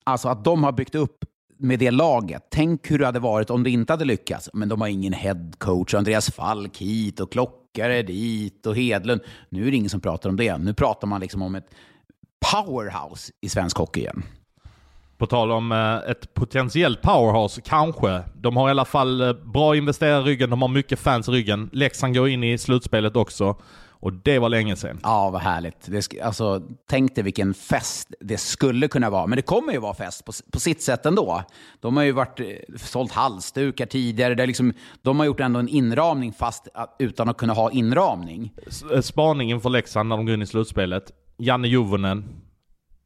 [0.03, 1.17] alltså att de har byggt upp
[1.57, 2.47] med det laget.
[2.49, 4.49] Tänk hur det hade varit om det inte hade lyckats.
[4.53, 5.93] Men de har ingen headcoach.
[5.93, 9.21] Andreas Falk hit och Klockare dit och Hedlund.
[9.49, 10.57] Nu är det ingen som pratar om det.
[10.57, 11.67] Nu pratar man liksom om ett
[12.51, 14.23] powerhouse i svensk hockey igen.
[15.17, 18.23] På tal om eh, ett potentiellt powerhouse, kanske.
[18.35, 21.31] De har i alla fall eh, bra investerare i ryggen, de har mycket fans i
[21.31, 21.69] ryggen.
[21.73, 23.55] Leksand går in i slutspelet också.
[23.99, 24.99] Och det var länge sedan.
[25.03, 25.85] Ja, vad härligt.
[25.85, 29.27] Det, alltså, tänk dig vilken fest det skulle kunna vara.
[29.27, 31.43] Men det kommer ju vara fest på, på sitt sätt ändå.
[31.79, 32.45] De har ju varit, eh,
[32.77, 34.35] sålt halsdukar tidigare.
[34.35, 38.53] Det liksom, de har gjort ändå en inramning fast att, utan att kunna ha inramning.
[38.93, 41.11] Eh, Spaningen för Leksand när de går in i slutspelet.
[41.37, 42.25] Janne Juvonen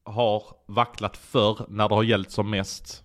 [0.04, 3.04] har vacklat förr när det har gällt som mest.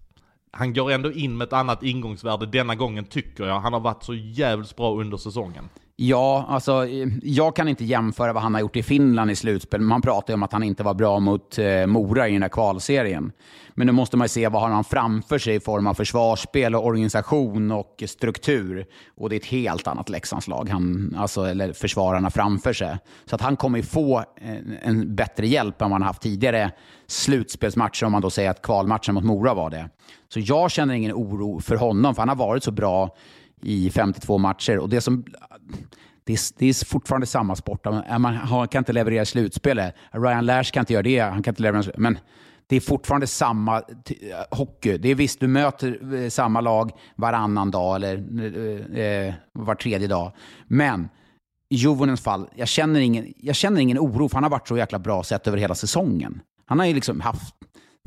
[0.50, 3.60] Han går ändå in med ett annat ingångsvärde denna gången tycker jag.
[3.60, 5.68] Han har varit så jävligt bra under säsongen.
[5.96, 9.80] Ja, alltså, eh, jag kan inte jämföra vad han har gjort i Finland i slutspel.
[9.80, 12.48] Man pratar ju om att han inte var bra mot eh, Mora i den här
[12.48, 13.32] kvalserien.
[13.74, 16.74] Men nu måste man ju se vad han har framför sig i form av försvarsspel
[16.74, 18.86] och organisation och struktur.
[19.16, 22.98] Och det är ett helt annat Leksandslag, han, alltså, eller försvararna framför sig.
[23.24, 26.22] Så att han kommer ju få en, en bättre hjälp än vad han har haft
[26.22, 26.70] tidigare
[27.06, 29.88] slutspelsmatcher, om man då säger att kvalmatchen mot Mora var det.
[30.28, 33.16] Så jag känner ingen oro för honom, för han har varit så bra
[33.64, 34.78] i 52 matcher.
[34.78, 35.24] Och det som
[36.24, 37.84] det är, det är fortfarande samma sport.
[38.18, 39.94] Man, kan inte leverera slutspelet.
[40.10, 41.18] Ryan Lash kan inte göra det.
[41.18, 42.18] Han kan inte leverera, men
[42.66, 44.98] det är fortfarande samma eh, hockey.
[44.98, 48.16] Det är visst, du möter eh, samma lag varannan dag eller
[48.98, 50.32] eh, eh, var tredje dag.
[50.66, 51.08] Men
[51.68, 54.76] i Jovonens fall, jag känner, ingen, jag känner ingen oro för han har varit så
[54.76, 56.40] jäkla bra sett över hela säsongen.
[56.66, 57.54] Han har ju liksom haft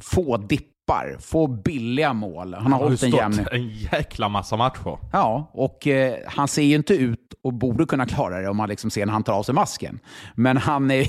[0.01, 0.76] få dippar,
[1.19, 2.53] få billiga mål.
[2.53, 3.47] Han har ju hållit en jämn...
[3.51, 4.97] en jäkla massa matcher.
[5.13, 8.69] Ja, och eh, han ser ju inte ut och borde kunna klara det om man
[8.69, 9.99] liksom ser när han tar av sig masken.
[10.35, 11.07] Men han, är,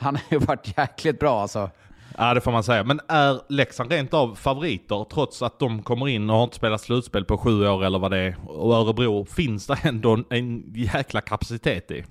[0.00, 1.70] han har ju varit jäkligt bra alltså.
[2.18, 2.84] Ja det får man säga.
[2.84, 6.80] Men är Leksand rent av favoriter trots att de kommer in och har inte spelat
[6.80, 8.36] slutspel på sju år eller vad det är.
[8.46, 12.04] Och Örebro finns det ändå en jäkla kapacitet i.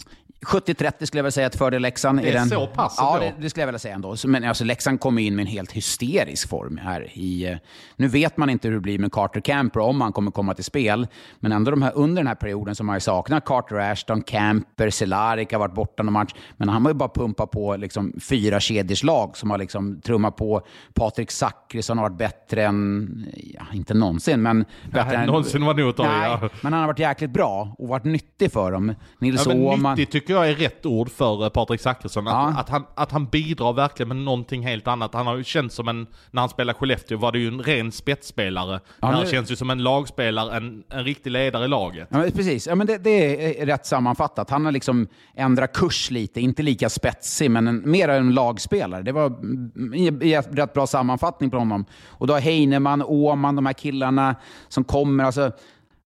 [0.45, 2.21] 70-30 skulle jag vilja säga att fördel Leksand.
[2.21, 2.49] Det är den.
[2.49, 4.15] så pass Ja, det, det skulle jag vilja säga ändå.
[4.25, 7.09] Men alltså, Leksand kommer in med en helt hysterisk form här.
[7.13, 7.57] I, eh,
[7.95, 10.63] nu vet man inte hur det blir med Carter Camper, om han kommer komma till
[10.63, 11.07] spel.
[11.39, 14.89] Men ändå de här, under den här perioden som man ju saknat Carter Ashton, Camper,
[14.89, 16.33] Cehlárik har varit borta någon match.
[16.57, 20.35] Men han har ju bara pumpat på liksom, fyra kedjors lag som har liksom trummat
[20.35, 20.61] på.
[20.93, 25.25] Patrik Zackrisson har varit bättre än, ja, inte någonsin, men bättre Nej, än...
[25.25, 26.49] någonsin var nog att ta Nej, ja.
[26.61, 28.93] men han har varit jäkligt bra och varit nyttig för dem.
[29.19, 29.97] Nils Ja, Åhman...
[29.97, 32.27] nyttig tycker jag är rätt ord för eh, Patrik Zackrisson.
[32.27, 32.59] Att, Ja.
[32.59, 35.13] att, han, att han bidrar verkligen med någonting helt annat.
[35.13, 37.91] Han har ju känts som en, när han spelade Skellefteå var det ju en ren
[37.91, 38.79] spetsspelare.
[38.99, 42.07] Ja, Han nu- känns ju som en lagspelare, en, en riktig ledare i laget.
[42.11, 42.67] Ja, men precis.
[42.67, 44.49] Ja, men det, det är rätt sammanfattat.
[44.49, 46.41] Han har liksom ändrat kurs lite.
[46.41, 49.01] Inte lika spetsig, men en, mer en lagspelare.
[49.01, 51.85] Det var mm, en rätt bra sammanfattning på honom.
[52.07, 54.35] Och då har Heinemann, Åman, de här killarna
[54.69, 55.23] som kommer.
[55.23, 55.51] Alltså,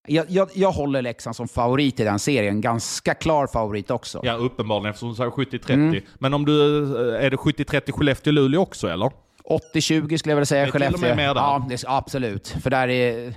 [0.06, 2.60] jag, jag, jag håller Leksand som favorit i den serien.
[2.60, 4.20] Ganska klar favorit också.
[4.22, 5.72] Ja, uppenbarligen eftersom du säger 70-30.
[5.72, 6.02] Mm.
[6.18, 9.10] Men om du, eh, är det 70-30 Skellefteå-Luleå också eller?
[9.44, 10.62] 80-20 skulle jag vilja säga.
[10.64, 11.16] Det är till och med Skellefteå.
[11.16, 11.40] mer där.
[11.40, 12.48] Ja, det, absolut.
[12.48, 13.34] För där är...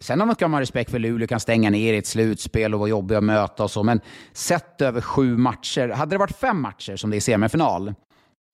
[0.00, 2.80] Sen har man, man ha respekt för Luleå, kan stänga ner i ett slutspel och
[2.80, 3.82] vara jobbiga att möta och så.
[3.82, 4.00] Men
[4.32, 7.94] sett över sju matcher, hade det varit fem matcher som det är semifinal,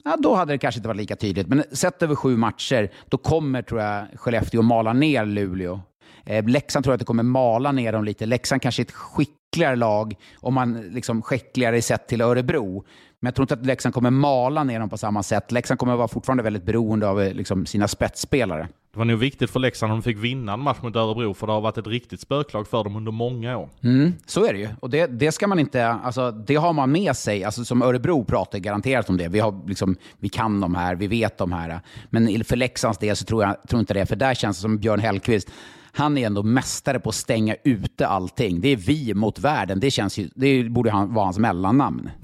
[0.05, 1.49] ja, då hade det kanske inte varit lika tydligt.
[1.49, 5.81] Men sett över sju matcher, då kommer, tror jag, Skellefteå mala ner Luleå.
[6.29, 8.27] Eh, Leksand tror jag att det kommer mala ner dem lite.
[8.27, 12.85] Leksand kanske är ett skickligare lag, om man liksom skickligare sett till Örebro.
[13.21, 15.53] Men jag tror inte att Leksand kommer mala ner dem på samma sätt.
[15.53, 18.69] Leksand kommer vara fortfarande väldigt beroende av eh, liksom, sina spetsspelare.
[18.93, 21.47] Det var nog viktigt för Leksand om de fick vinna en match mot Örebro för
[21.47, 23.69] det har varit ett riktigt spöklag för dem under många år.
[23.83, 24.69] Mm, så är det ju.
[24.81, 27.45] Och det, det ska man inte, alltså, det har man med sig.
[27.45, 29.29] Alltså, som Örebro pratar garanterat om det.
[29.29, 31.81] Vi, har, liksom, vi kan de här, vi vet de här.
[32.11, 34.07] Men för Leksands del så tror jag tror inte det.
[34.07, 35.51] För där känns det som Björn Hellkvist,
[35.93, 38.61] han är ändå mästare på att stänga ute allting.
[38.61, 39.81] Det är vi mot världen.
[39.81, 42.11] Det, känns ju, det borde han, vara hans mellannamn.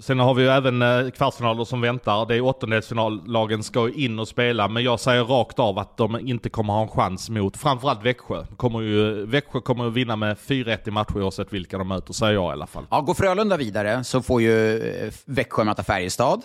[0.00, 2.26] Sen har vi ju även eh, kvartsfinaler som väntar.
[2.26, 6.28] Det är åttondelsfinallagen ska ju in och spela, men jag säger rakt av att de
[6.28, 8.46] inte kommer ha en chans mot framförallt Växjö.
[8.56, 12.34] Kommer ju, Växjö kommer att vinna med 4-1 i matcher oavsett vilka de möter, säger
[12.34, 12.86] jag i alla fall.
[12.90, 16.42] Ja, går Frölunda vidare så får ju eh, Växjö möta Färjestad.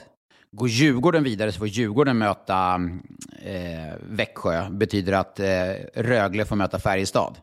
[0.55, 2.81] Går Djurgården vidare så får Djurgården möta
[3.41, 4.69] eh, Växjö.
[4.69, 5.45] betyder att eh,
[5.93, 7.37] Rögle får möta Färjestad.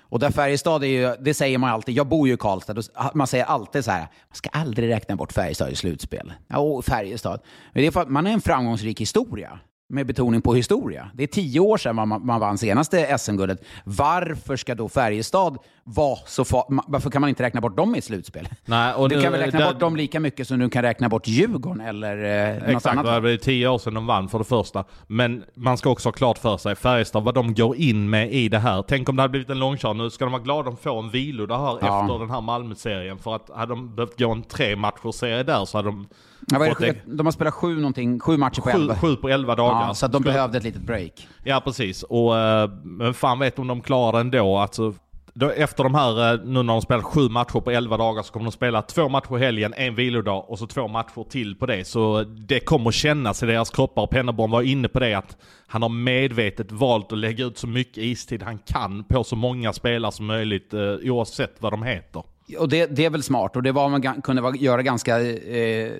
[0.00, 2.74] Och där Färjestad är ju, det säger man alltid, jag bor ju i Karlstad,
[3.14, 6.32] man säger alltid så här, man ska aldrig räkna bort Färjestad i slutspel.
[6.48, 7.40] Ja, Färjestad.
[7.72, 9.58] Men det är för att man är en framgångsrik historia
[9.90, 11.10] med betoning på historia.
[11.14, 13.62] Det är tio år sedan man, man vann senaste SM-guldet.
[13.84, 16.64] Varför ska då Färjestad vara så far...
[16.86, 18.48] Varför kan man inte räkna bort dem i slutspel?
[18.64, 20.82] Nej, och du nu- kan väl räkna där- bort dem lika mycket som du kan
[20.82, 23.04] räkna bort Djurgården eller eh, något Exakt, annat.
[23.22, 24.84] det var tio år sedan de vann för det första.
[25.06, 28.48] Men man ska också ha klart för sig, Färjestad, vad de går in med i
[28.48, 28.82] det här.
[28.88, 29.94] Tänk om det hade blivit en långkör.
[29.94, 32.02] Nu ska de vara glada de får en vilodag här Ja.
[32.02, 33.18] efter den här Malmö-serien.
[33.18, 36.06] För att hade de behövt gå en tre matcher serie där så hade de
[36.50, 38.94] Ja, fått det, de har spelat sju, någonting, sju matcher på sju, elva.
[38.96, 39.86] sju på elva dagar.
[39.86, 41.28] Ja, så de Skulle- behövde ett litet break.
[41.44, 44.56] Ja precis, och eh, men fan vet om de klarar ändå.
[44.56, 44.94] Alltså,
[45.34, 48.32] då, efter de här, eh, nu när de spelat sju matcher på 11 dagar så
[48.32, 51.66] kommer de spela två matcher i helgen, en vilodag och så två matcher till på
[51.66, 51.84] det.
[51.86, 54.02] Så det kommer kännas i deras kroppar.
[54.02, 55.36] Och Pennerborn var inne på det att
[55.66, 59.72] han har medvetet valt att lägga ut så mycket istid han kan på så många
[59.72, 62.22] spelare som möjligt eh, oavsett vad de heter.
[62.58, 65.92] Och det, det är väl smart och det var man kunde göra ganska eh,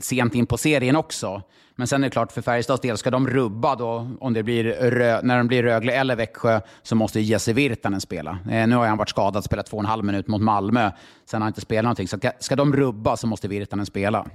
[0.00, 1.42] sent in på serien också.
[1.76, 4.64] Men sen är det klart, för Färjestads del, ska de rubba då, om det blir
[4.64, 8.38] rö, när de blir Rögle eller Växjö, så måste Jesse Virtanen spela.
[8.50, 10.90] Eh, nu har han varit skadad, spelat två och en halv minut mot Malmö.
[11.24, 12.08] Sen har han inte spelat någonting.
[12.08, 14.26] Så ska, ska de rubba så måste Virtanen spela.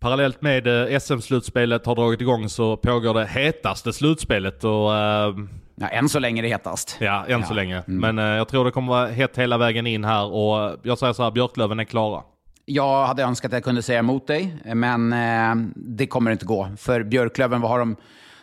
[0.00, 5.34] Parallellt med eh, SM-slutspelet har dragit igång så pågår det hetaste slutspelet och eh,
[5.80, 6.96] Ja, än så länge är det hetast.
[7.00, 7.82] Ja, än så länge.
[7.86, 11.12] Men eh, jag tror det kommer vara hett hela vägen in här och jag säger
[11.12, 12.22] så här, Björklöven är klara.
[12.64, 16.68] Jag hade önskat att jag kunde säga emot dig, men eh, det kommer inte gå.
[16.78, 17.96] För Björklöven, vad har de?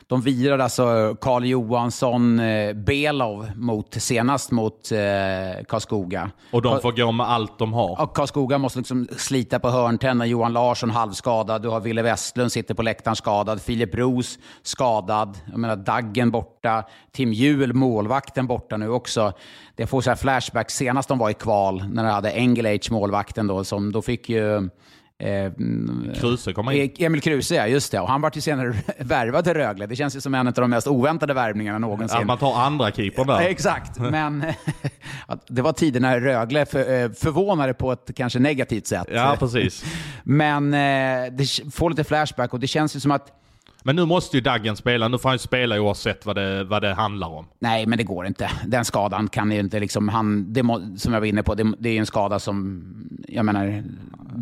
[0.08, 6.32] De virade alltså Karl Johansson, eh, Belov mot, senast mot eh, Karlskoga.
[6.52, 7.96] Och de får gå med allt de har.
[8.00, 10.26] Ja, Karlskoga måste liksom slita på hörntänderna.
[10.26, 11.62] Johan Larsson halvskadad.
[11.62, 13.62] Du har Ville Westlund sitter på läktaren skadad.
[13.62, 15.38] Filip Roos skadad.
[15.46, 16.84] Jag menar Daggen borta.
[17.12, 19.34] Tim Juhl, målvakten, borta nu också.
[19.76, 23.48] Det får så här flashback senast de var i kval när de hade Engelage, målvakten
[23.48, 24.70] då, som då fick ju...
[25.20, 25.52] Eh,
[26.16, 26.82] Kruse kommer in.
[26.82, 28.00] E- Emil Kruse, ja just det.
[28.00, 29.86] Och han var ju senare värvad till Rögle.
[29.86, 32.18] Det känns ju som en av de mest oväntade värvningarna någonsin.
[32.20, 33.34] Att man tar andra keepern där.
[33.42, 34.46] Ja, Exakt, men
[35.48, 39.08] det var tider när Rögle för, eh, förvånade på ett kanske negativt sätt.
[39.12, 39.86] Ja, precis.
[40.24, 43.32] Men eh, det får lite flashback och det känns ju som att
[43.86, 45.08] Men nu måste ju Daggen spela.
[45.08, 47.46] Nu får han ju spela oavsett vad det, vad det handlar om.
[47.60, 48.52] Nej, men det går inte.
[48.68, 50.10] Den skadan kan ju inte liksom...
[50.10, 52.84] Han, det må, som jag var inne på, det, det är en skada som...
[53.28, 53.84] Jag menar...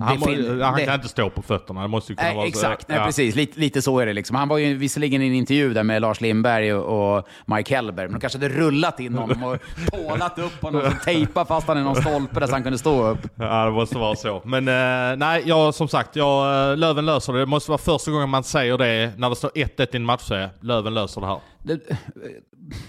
[0.01, 0.25] Han, må,
[0.63, 1.81] han det- kan inte stå på fötterna.
[1.81, 3.05] Det måste ju kunna Nej, vara så- exakt, nej, ja.
[3.05, 3.35] precis.
[3.35, 4.13] Lite, lite så är det.
[4.13, 4.35] Liksom.
[4.35, 8.05] Han var ju visserligen i en intervju där med Lars Lindberg och, och Mike Hellberg,
[8.07, 9.57] men de kanske hade rullat in honom och
[9.91, 13.07] pålat upp honom och tejpat fast han i någon stolpe där så han kunde stå
[13.07, 13.19] upp.
[13.35, 14.41] Ja, det måste vara så.
[14.45, 17.39] Men eh, nej, jag, som sagt, jag, eh, Löven löser det.
[17.39, 20.49] Det måste vara första gången man säger det när det står 1-1 i en matchserie.
[20.61, 21.39] Löven löser det här.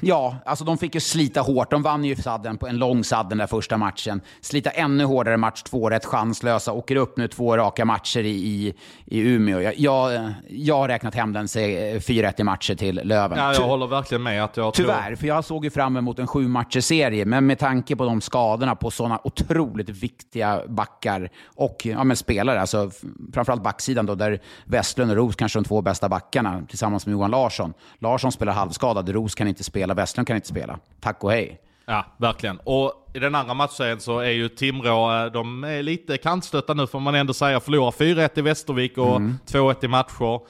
[0.01, 1.71] Ja, alltså de fick ju slita hårt.
[1.71, 4.21] De vann ju sadden på en lång sadd den där första matchen.
[4.41, 6.73] Slita ännu hårdare match två, rätt chanslösa.
[6.73, 8.75] Åker upp nu två raka matcher i, i,
[9.07, 9.61] i Umeå.
[9.61, 13.39] Jag, jag, jag har räknat hem den se- 4-1 i matcher till Löven.
[13.39, 14.45] Ja, jag håller verkligen med.
[14.45, 16.49] Att jag tror- Tyvärr, för jag såg ju fram emot en sju
[16.81, 22.17] serie men med tanke på de skadorna på sådana otroligt viktiga backar och ja, men
[22.17, 22.91] spelare, alltså
[23.35, 27.13] framförallt backsidan då, där Westlund och Roos kanske är de två bästa backarna tillsammans med
[27.13, 27.73] Johan Larsson.
[27.99, 30.79] Larsson spelar halvskadad, Roos kan inte spela, Westlund kan inte spela.
[31.01, 31.61] Tack och hej.
[31.87, 32.59] Ja, verkligen.
[32.65, 36.87] Och i den andra matchserien så är ju Timrå, eh, de är lite kantstötta nu
[36.87, 37.61] får man ändå säga.
[37.61, 39.39] Förlorar 4-1 i Västervik och Mm.
[39.47, 40.41] 2-1 i matcher.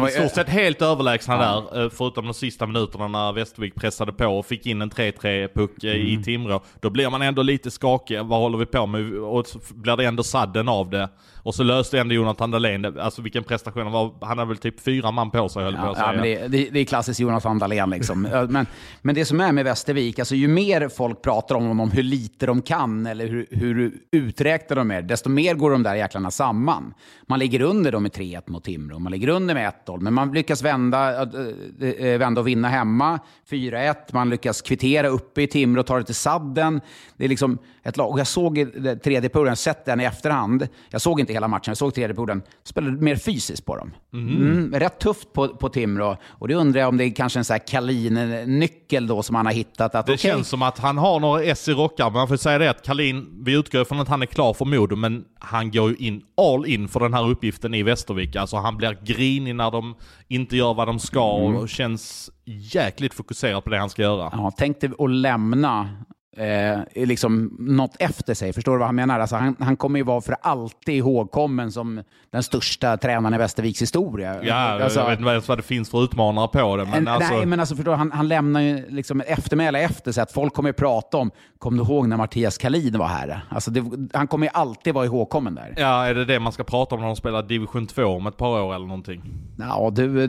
[0.09, 1.64] i stort sett helt överlägsna Ja.
[1.72, 1.85] där.
[1.85, 5.95] eh, Förutom de sista minuterna när Västervik pressade på och fick in en 3-3-puck eh,
[5.95, 6.07] Mm.
[6.07, 6.61] i Timrå.
[6.80, 8.18] Då blir man ändå lite skakig.
[8.24, 9.12] Vad håller vi på med?
[9.14, 11.09] Och så blir det ändå sadden av det.
[11.45, 12.99] Och så löste ändå Jonathan Dahlén.
[13.01, 14.14] Alltså vilken prestation han var.
[14.20, 16.07] Han hade väl typ fyra man på sig höll jag på Ja, att säga.
[16.07, 17.91] ja, men det, det, är klassiskt Jonathan Dahlén.
[17.91, 18.28] Liksom.
[18.33, 18.66] Ja, men,
[19.03, 22.47] men det som är med Västervik, alltså, ju mer folk pratar om, om hur lite
[22.47, 26.95] de kan eller hur, hur uträknade de är, desto mer går de där jäklarna samman.
[27.28, 30.01] Man ligger under dem med 3-1 mot Timrå, man ligger under med 1-0.
[30.01, 33.18] Men man lyckas vända, äh, äh, vända och vinna hemma.
[33.51, 33.95] 4-1.
[34.12, 36.81] Man lyckas kvittera uppe i Timrå och ta det till sadden.
[37.16, 38.11] Det är liksom ett lag.
[38.11, 38.66] Och jag såg i
[39.05, 40.68] tredje perioden, sett den i efterhand.
[40.91, 42.43] Jag såg inte hela matchen, jag såg tredje perioden.
[42.64, 43.93] Spelade mer fysiskt på dem.
[44.12, 46.16] Mm, rätt tufft på, på Timrå.
[46.27, 49.47] Och det undrar jag om det är kanske en sån här Kalin-nyckel då som han
[49.47, 49.95] har hittat.
[49.95, 52.37] Att, Det okej, känns som att han har några S i rockar, men man får
[52.37, 55.70] säga det att Kalin, vi utgår från att han är klar för Modo, men han
[55.70, 58.37] går ju in all in för den här uppgiften i Västervik.
[58.37, 59.95] Alltså han blir grinig när de
[60.29, 64.31] inte gör vad de ska och känns jäkligt fokuserad på det han ska göra.
[64.33, 65.89] Ja, tänk dig att lämna
[66.37, 68.53] eh, liksom något efter sig.
[68.53, 69.20] Förstår du vad han menar?
[69.20, 73.83] Alltså, han, han kommer ju vara för alltid ihågkommen som den största tränaren i Västerviks
[73.83, 74.43] historia.
[74.45, 77.09] Ja, Alltså, jag vet inte ens vad det finns för utmanare på det, men en,
[77.09, 77.35] alltså...
[77.35, 80.22] Nej, men alltså förstår du, han, han lämnar ju liksom ett eftermäle efter sig.
[80.22, 83.41] Att folk kommer ju prata om, kom du ihåg när Mattias Kalin var här?
[83.49, 85.74] Alltså det, han kommer ju alltid vara ihågkommen där.
[85.76, 88.37] Ja, är det det man ska prata om när de spelar division 2 om ett
[88.37, 89.22] par år eller någonting?
[89.59, 90.26] Ja, du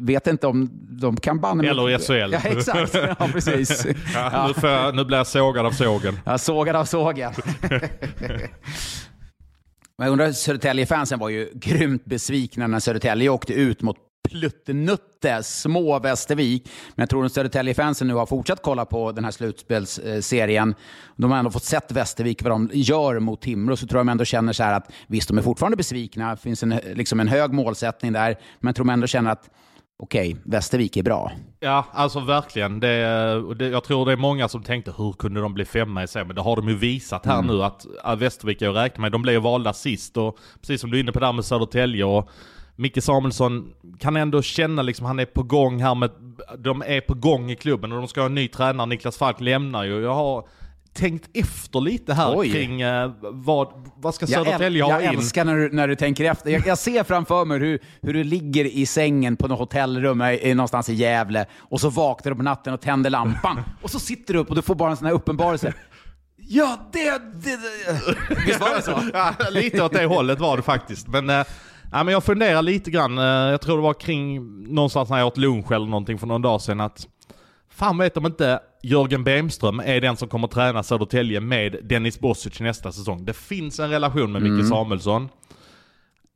[0.00, 2.32] vet inte om de kan banne Eller i SHL.
[2.32, 2.94] Ja, exakt.
[3.18, 3.86] Ja, precis.
[4.14, 6.20] Ja, Nu, jag, nu blir jag sågad av sågen.
[6.24, 7.32] Jag sågad av sågen.
[9.98, 13.96] Men jag undrar, Södertälje-fansen var ju grymt besvikna när Södertälje åkte ut mot
[14.28, 16.70] pluttenutte små Västervik.
[16.94, 20.74] Men jag tror att Södertälje-fansen nu har fortsatt kolla på den här slutspelsserien.
[21.16, 24.10] De har ändå fått sett Västervik, vad de gör mot Timrå, så tror jag de
[24.10, 26.30] ändå känner så här att visst, de är fortfarande besvikna.
[26.30, 28.38] Det finns en, liksom en hög målsättning där.
[28.60, 29.50] Men jag tror de ändå känner att
[30.02, 31.32] okej, Västervik är bra.
[31.60, 32.80] Ja, alltså verkligen.
[32.80, 32.88] Det,
[33.58, 36.26] det, jag tror det är många som tänkte hur kunde de bli femma i serien?
[36.26, 37.56] Men det har de ju visat här Mm.
[37.56, 37.86] nu att
[38.18, 39.12] Västervik är att räkna med.
[39.12, 42.28] De blev valda sist och precis som du är inne på där med Södertälje och
[42.76, 46.10] Micke Samuelsson kan ändå känna liksom han är på gång här med,
[46.58, 48.86] de är på gång i klubben och de ska ha en ny tränare.
[48.86, 50.00] Niklas Falk lämnar ju.
[50.02, 50.48] Jag har
[50.94, 52.52] tänkt efter lite här Oj.
[52.52, 55.18] kring eh, vad, vad ska Jag, Södertälje äl- ha jag in?
[55.18, 56.50] älskar när du, när du tänker efter.
[56.50, 60.54] Jag, jag ser framför mig hur, hur du ligger i sängen på något hotellrum i,
[60.54, 63.60] någonstans i Gävle och så vaknar du på natten och tänder lampan.
[63.82, 65.74] och så sitter du upp och du får bara en sån här uppenbarelse.
[66.36, 67.10] Ja, det...
[67.34, 68.44] det, det.
[68.46, 69.00] Visst var det så?
[69.12, 71.08] Ja, lite åt det hållet var det faktiskt.
[71.08, 71.44] Men, eh,
[71.92, 74.40] ja, men jag funderar lite grann, eh, jag tror det var kring
[74.74, 77.06] någonstans när jag åt lunch eller någonting för någon dag sedan att
[77.70, 82.60] Fan vet om inte Jörgen Bemström är den som kommer träna Södertälje med Dennis Bosic
[82.60, 83.24] nästa säsong.
[83.24, 84.66] Det finns en relation med Micke Mm.
[84.66, 85.28] Samuelsson.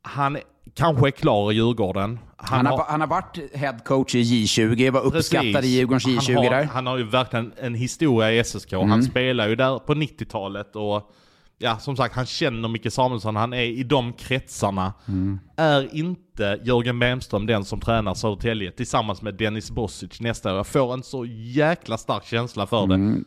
[0.01, 0.37] Han
[0.75, 2.19] kanske är klar i Djurgården.
[2.37, 6.43] Han har, han har varit head coach i J20, var uppskattad i Djurgårdens J20 han
[6.43, 6.63] har, där.
[6.63, 8.73] Han har ju verkligen en historia i SSK.
[8.73, 8.89] Mm.
[8.89, 11.11] Han spelar ju där på 90-talet och
[11.59, 13.35] ja, som sagt, han känner Micke Samuelsson.
[13.35, 14.93] Han är i de kretsarna.
[15.07, 15.39] Mm.
[15.57, 20.57] Är inte Jörgen Bemström den som tränar Södertälje tillsammans med Dennis Bosic nästa år?
[20.57, 22.95] Jag får en så jäkla stark känsla för det.
[22.95, 23.25] Mm.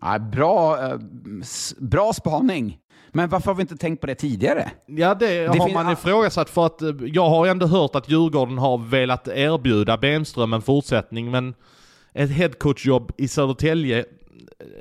[0.00, 0.98] Ja, bra, eh,
[1.78, 2.78] bra spaning.
[3.12, 4.70] Men varför har vi inte tänkt på det tidigare?
[4.86, 8.58] Ja, det, har fin- man ifrågasatt för att eh, jag har ändå hört att Djurgården
[8.58, 11.54] har velat erbjuda Bemström en fortsättning, men
[12.12, 14.04] ett headcoachjobb i Södertälje,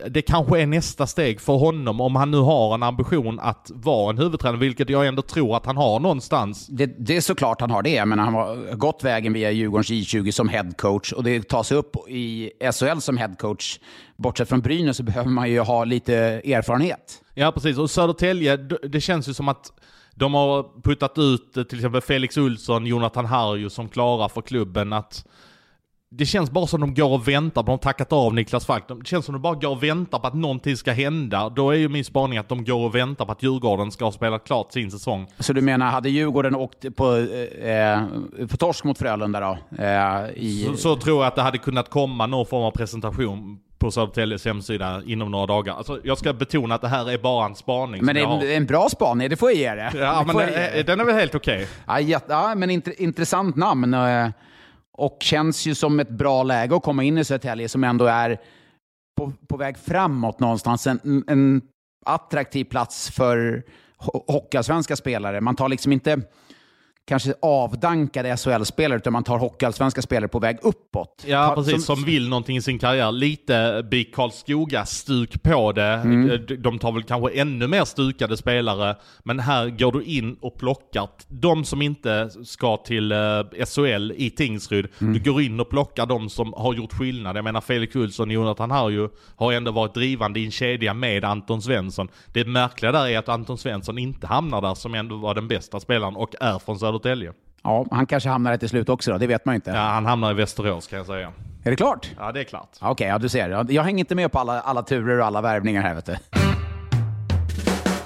[0.10, 4.10] det kanske är nästa steg för honom om han nu har en ambition att vara
[4.10, 6.68] en huvudtränare, vilket jag ändå tror att han har någonstans.
[6.68, 10.32] Det, det är såklart han har det, men han har gått vägen via Djurgårdens J20
[10.32, 13.80] som headcoach och det tas upp i SHL som headcoach.
[14.18, 17.22] Bortsett från Brynäs så behöver man ju ha lite erfarenhet.
[17.34, 17.78] Ja, precis.
[17.78, 19.72] Och Södertälje, det känns ju som att
[20.16, 24.94] de har puttat ut eh, till exempel Felix Olsson, Jonathan Harju som klara för klubben.
[24.94, 25.26] att
[26.18, 28.84] det känns bara som de går och väntar, de har tackat av Niklas Falk.
[28.88, 31.50] Det känns som de bara går och väntar på att någonting ska hända.
[31.50, 34.12] Då är ju min spaning att de går och väntar på att Djurgården ska ha
[34.12, 35.28] spelat klart sin säsong.
[35.40, 38.02] Så du menar, hade Djurgården åkt på, eh,
[38.48, 39.58] på torsk mot Frölunda då?
[39.84, 43.60] Eh, i, Så, så tror jag att det hade kunnat komma någon form av presentation
[43.80, 45.74] på Södertäljes hemsida inom några dagar.
[45.74, 48.06] Alltså, jag ska betona att det här är bara en spaning.
[48.06, 49.92] men det är en, en bra spaning, det får jag ge det.
[49.96, 50.84] Ja, det men eh, det.
[50.88, 51.68] den är väl helt okej.
[51.88, 53.96] Ja, jätte, ja, men int, intressant namn.
[54.98, 58.42] Och känns ju som ett bra läge att komma in i Södertälje som ändå är
[59.18, 60.88] på, på väg framåt någonstans.
[60.88, 61.62] En, en
[62.06, 63.64] attraktiv plats för
[64.00, 65.42] ho- hockeyallsvenska spelare.
[65.42, 66.22] Man tar liksom inte
[67.08, 71.24] kanske avdankade SHL-spelare, utan man tar hockeyallsvenska spelare på väg uppåt.
[71.28, 71.86] Ja, Ta- precis.
[71.86, 73.12] Som, vill någonting i sin karriär.
[73.12, 75.84] Lite BIK Karlskoga-stuk på det.
[75.84, 76.32] Mm.
[76.32, 78.96] Eh, de- tar väl kanske ännu mer stukade spelare.
[79.24, 83.18] Men här går du in och plockar de som inte ska till eh,
[83.66, 84.88] SHL i Tingsryd.
[85.02, 85.14] Mm.
[85.14, 87.38] Du går in och plockar de som har gjort skillnad.
[87.38, 91.24] Jag menar Felix Olsson och Jonathan Harju har ändå varit drivande i en kedja med
[91.26, 92.08] Anton Svensson.
[92.34, 95.80] Det märkliga där är att Anton Svensson inte hamnar där som ändå var den bästa
[95.80, 96.93] spelaren och är från Södertälje.
[97.64, 99.70] Ja, han kanske hamnar där till slut också då, det vet man ju inte.
[99.72, 101.32] Ja, han hamnar i Västerås kan jag säga.
[101.64, 102.12] Är det klart?
[102.20, 102.70] Ja, det är klart.
[102.82, 103.50] Okej, ja, du ser.
[103.50, 106.16] Jag- Jag hänger inte med på alla, alla turer och alla värvningar här vet du.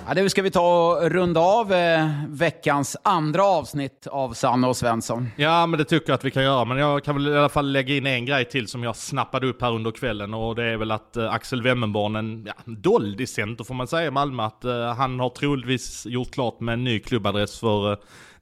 [0.10, 4.78] Ja, nu ska vi ta och runda av eh, veckans andra avsnitt av Sanne och
[4.78, 5.28] Svensson.
[5.36, 6.66] Ja, men det tycker jag att vi kan göra.
[6.66, 9.48] Men jag kan väl i alla fall lägga in en grej till som jag snappade
[9.48, 10.34] upp här under kvällen.
[10.34, 14.12] Och det är väl att eh, Axel Wemmenborn, en ja, doldiscenter får man säga i
[14.12, 17.98] Malmö, att eh, han har troligtvis gjort klart med en ny klubbadress för eh,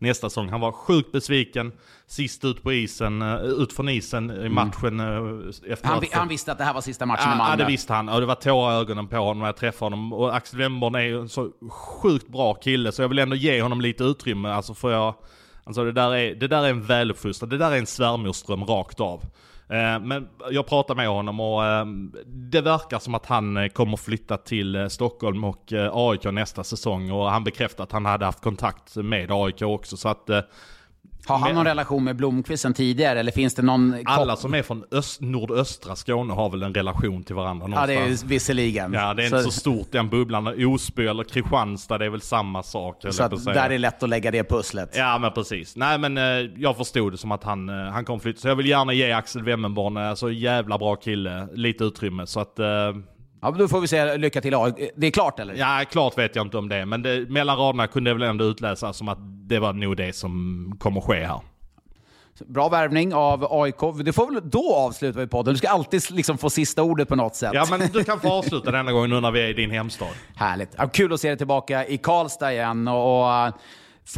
[0.08, 0.50] nästa säsong.
[0.50, 1.72] Han var sjukt besviken
[2.08, 6.52] sist ut på isen, uh, ut från isen i matchen uh, efter Han, han visste
[6.52, 7.54] att det här var sista matchen i Ja, Malmö.
[7.54, 8.10] ja, det visste han.
[8.10, 10.14] Och det var tårar i ögonen på honom när jag träffade honom.
[10.14, 13.62] Och Axel Wemborn är ju en så sjukt bra kille, så jag vill ändå ge
[13.62, 14.50] honom lite utrymme.
[14.50, 15.16] Alltså för jag...
[15.64, 19.00] Alltså det där är, det där är en väluppfostrad, det där är en svärmorsdröm rakt
[19.00, 19.22] av.
[19.70, 23.98] Eh, men jag pratade med honom och ehm, det verkar som att han eh, kommer
[23.98, 27.12] flytta till eh, Stockholm och AIK nästa säsong.
[27.12, 29.98] Och han bekräftade att han hade haft kontakt med AIK också.
[29.98, 30.30] Så att
[31.28, 33.96] har han Men- någon relation med Blomqvist sen tidigare eller finns det någon...
[34.06, 37.94] alla som är från öst, nordöstra Skåne har väl en relation till varandra Ja, det
[37.94, 38.24] någonstans.
[38.24, 38.94] är visserligen.
[38.94, 40.66] Ja, det är inte så stort den bubblan.
[40.66, 42.98] Osby eller Kristianstad, det är väl samma sak.
[43.10, 43.54] Så att säga.
[43.56, 44.94] där är lätt att lägga det pusslet.
[44.98, 45.76] Ja, men precis.
[45.76, 46.24] Nej, men eh,
[46.58, 48.40] jag förstod det som att han, eh, han kommer flytta.
[48.40, 52.28] Så jag vill gärna ge Axel Wemmenborn, eh, så jävla bra kille, lite utrymme.
[52.28, 52.60] Så att...
[53.46, 54.52] Ja, men då får vi säga lycka till.
[54.52, 55.54] Ja, Det är klart eller?
[55.56, 58.46] ja, klart vet jag inte om det, men det, mellan raderna kunde jag väl ändå
[58.46, 61.40] utläsa som att det var nog det som kommer ske här.
[62.48, 63.80] Bra värvning av AIK.
[64.06, 65.54] Det får väl då avsluta vi podden.
[65.54, 67.52] Du ska alltid liksom få sista ordet på något sätt.
[67.54, 70.08] Ja, men du kan få avsluta denna gång nu när vi är i din hemstad.
[70.36, 70.70] Härligt.
[70.78, 72.88] Ja, kul att se dig tillbaka i Karlstad igen.
[72.88, 73.54] Och,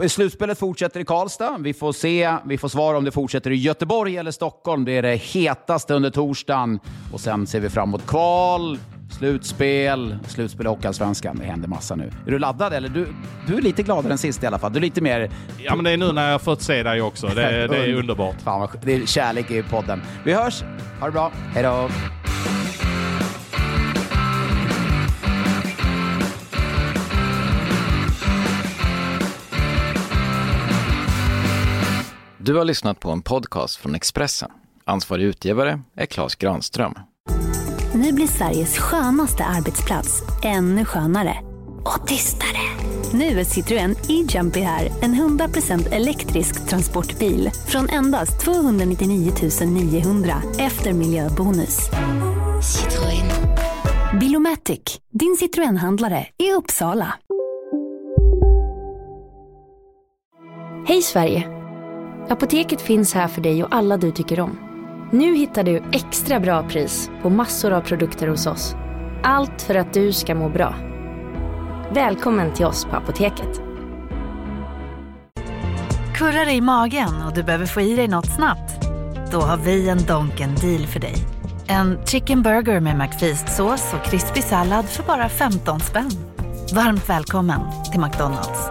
[0.07, 1.57] slutspelet fortsätter i Karlstad.
[1.59, 4.85] Vi får se, vi får svar om det fortsätter i Göteborg eller Stockholm.
[4.85, 6.79] Det är det hetaste under torsdagen.
[7.13, 8.79] Och sen ser vi fram emot kval,
[9.17, 11.37] slutspel, slutspel i Hockeyallsvenskan.
[11.37, 12.11] Det händer massa nu.
[12.27, 12.89] Är du laddad eller?
[12.89, 13.07] Du,
[13.47, 14.73] du är lite gladare än sist i alla fall.
[14.73, 15.31] Du är lite mer...
[15.57, 17.27] Ja, men det är nu när jag har fått se dig också.
[17.27, 18.41] Det, är- det är underbart.
[18.43, 20.01] Fan vad, det är kärlek i podden.
[20.25, 20.63] Vi hörs.
[20.99, 21.31] Ha det bra.
[21.53, 21.89] Hej då.
[32.37, 34.51] Du har lyssnat på en podcast från Expressen.
[34.85, 36.93] Ansvarig utgivare är Klas Granström.
[37.97, 41.37] Nu blir Sveriges skönaste arbetsplats ännu skönare.
[41.85, 42.59] Och tystare.
[43.13, 44.91] Nu är Citroën E-Jumpy här.
[45.01, 47.49] En 100% elektrisk transportbil.
[47.67, 49.31] Från endast 299
[49.65, 51.89] 900 efter miljöbonus.
[52.61, 53.31] Citroën.
[54.19, 54.99] Bilomatic.
[55.11, 57.13] Din Citroën-handlare i Uppsala.
[60.87, 61.47] Hej Sverige!
[62.29, 64.66] Apoteket finns här för dig och alla du tycker om.
[65.11, 68.75] Nu hittar du extra bra pris på massor av produkter hos oss.
[69.23, 70.75] Allt för att du ska må bra.
[71.93, 73.61] Välkommen till oss på Apoteket.
[76.15, 78.87] Kurrar det i magen och du behöver få i dig något snabbt?
[79.31, 81.15] Då har vi en Donken deal för dig.
[81.67, 86.11] En chicken burger med McFeast-sås och krispig sallad för bara 15 spänn.
[86.73, 87.59] Varmt välkommen
[87.91, 88.69] till McDonalds.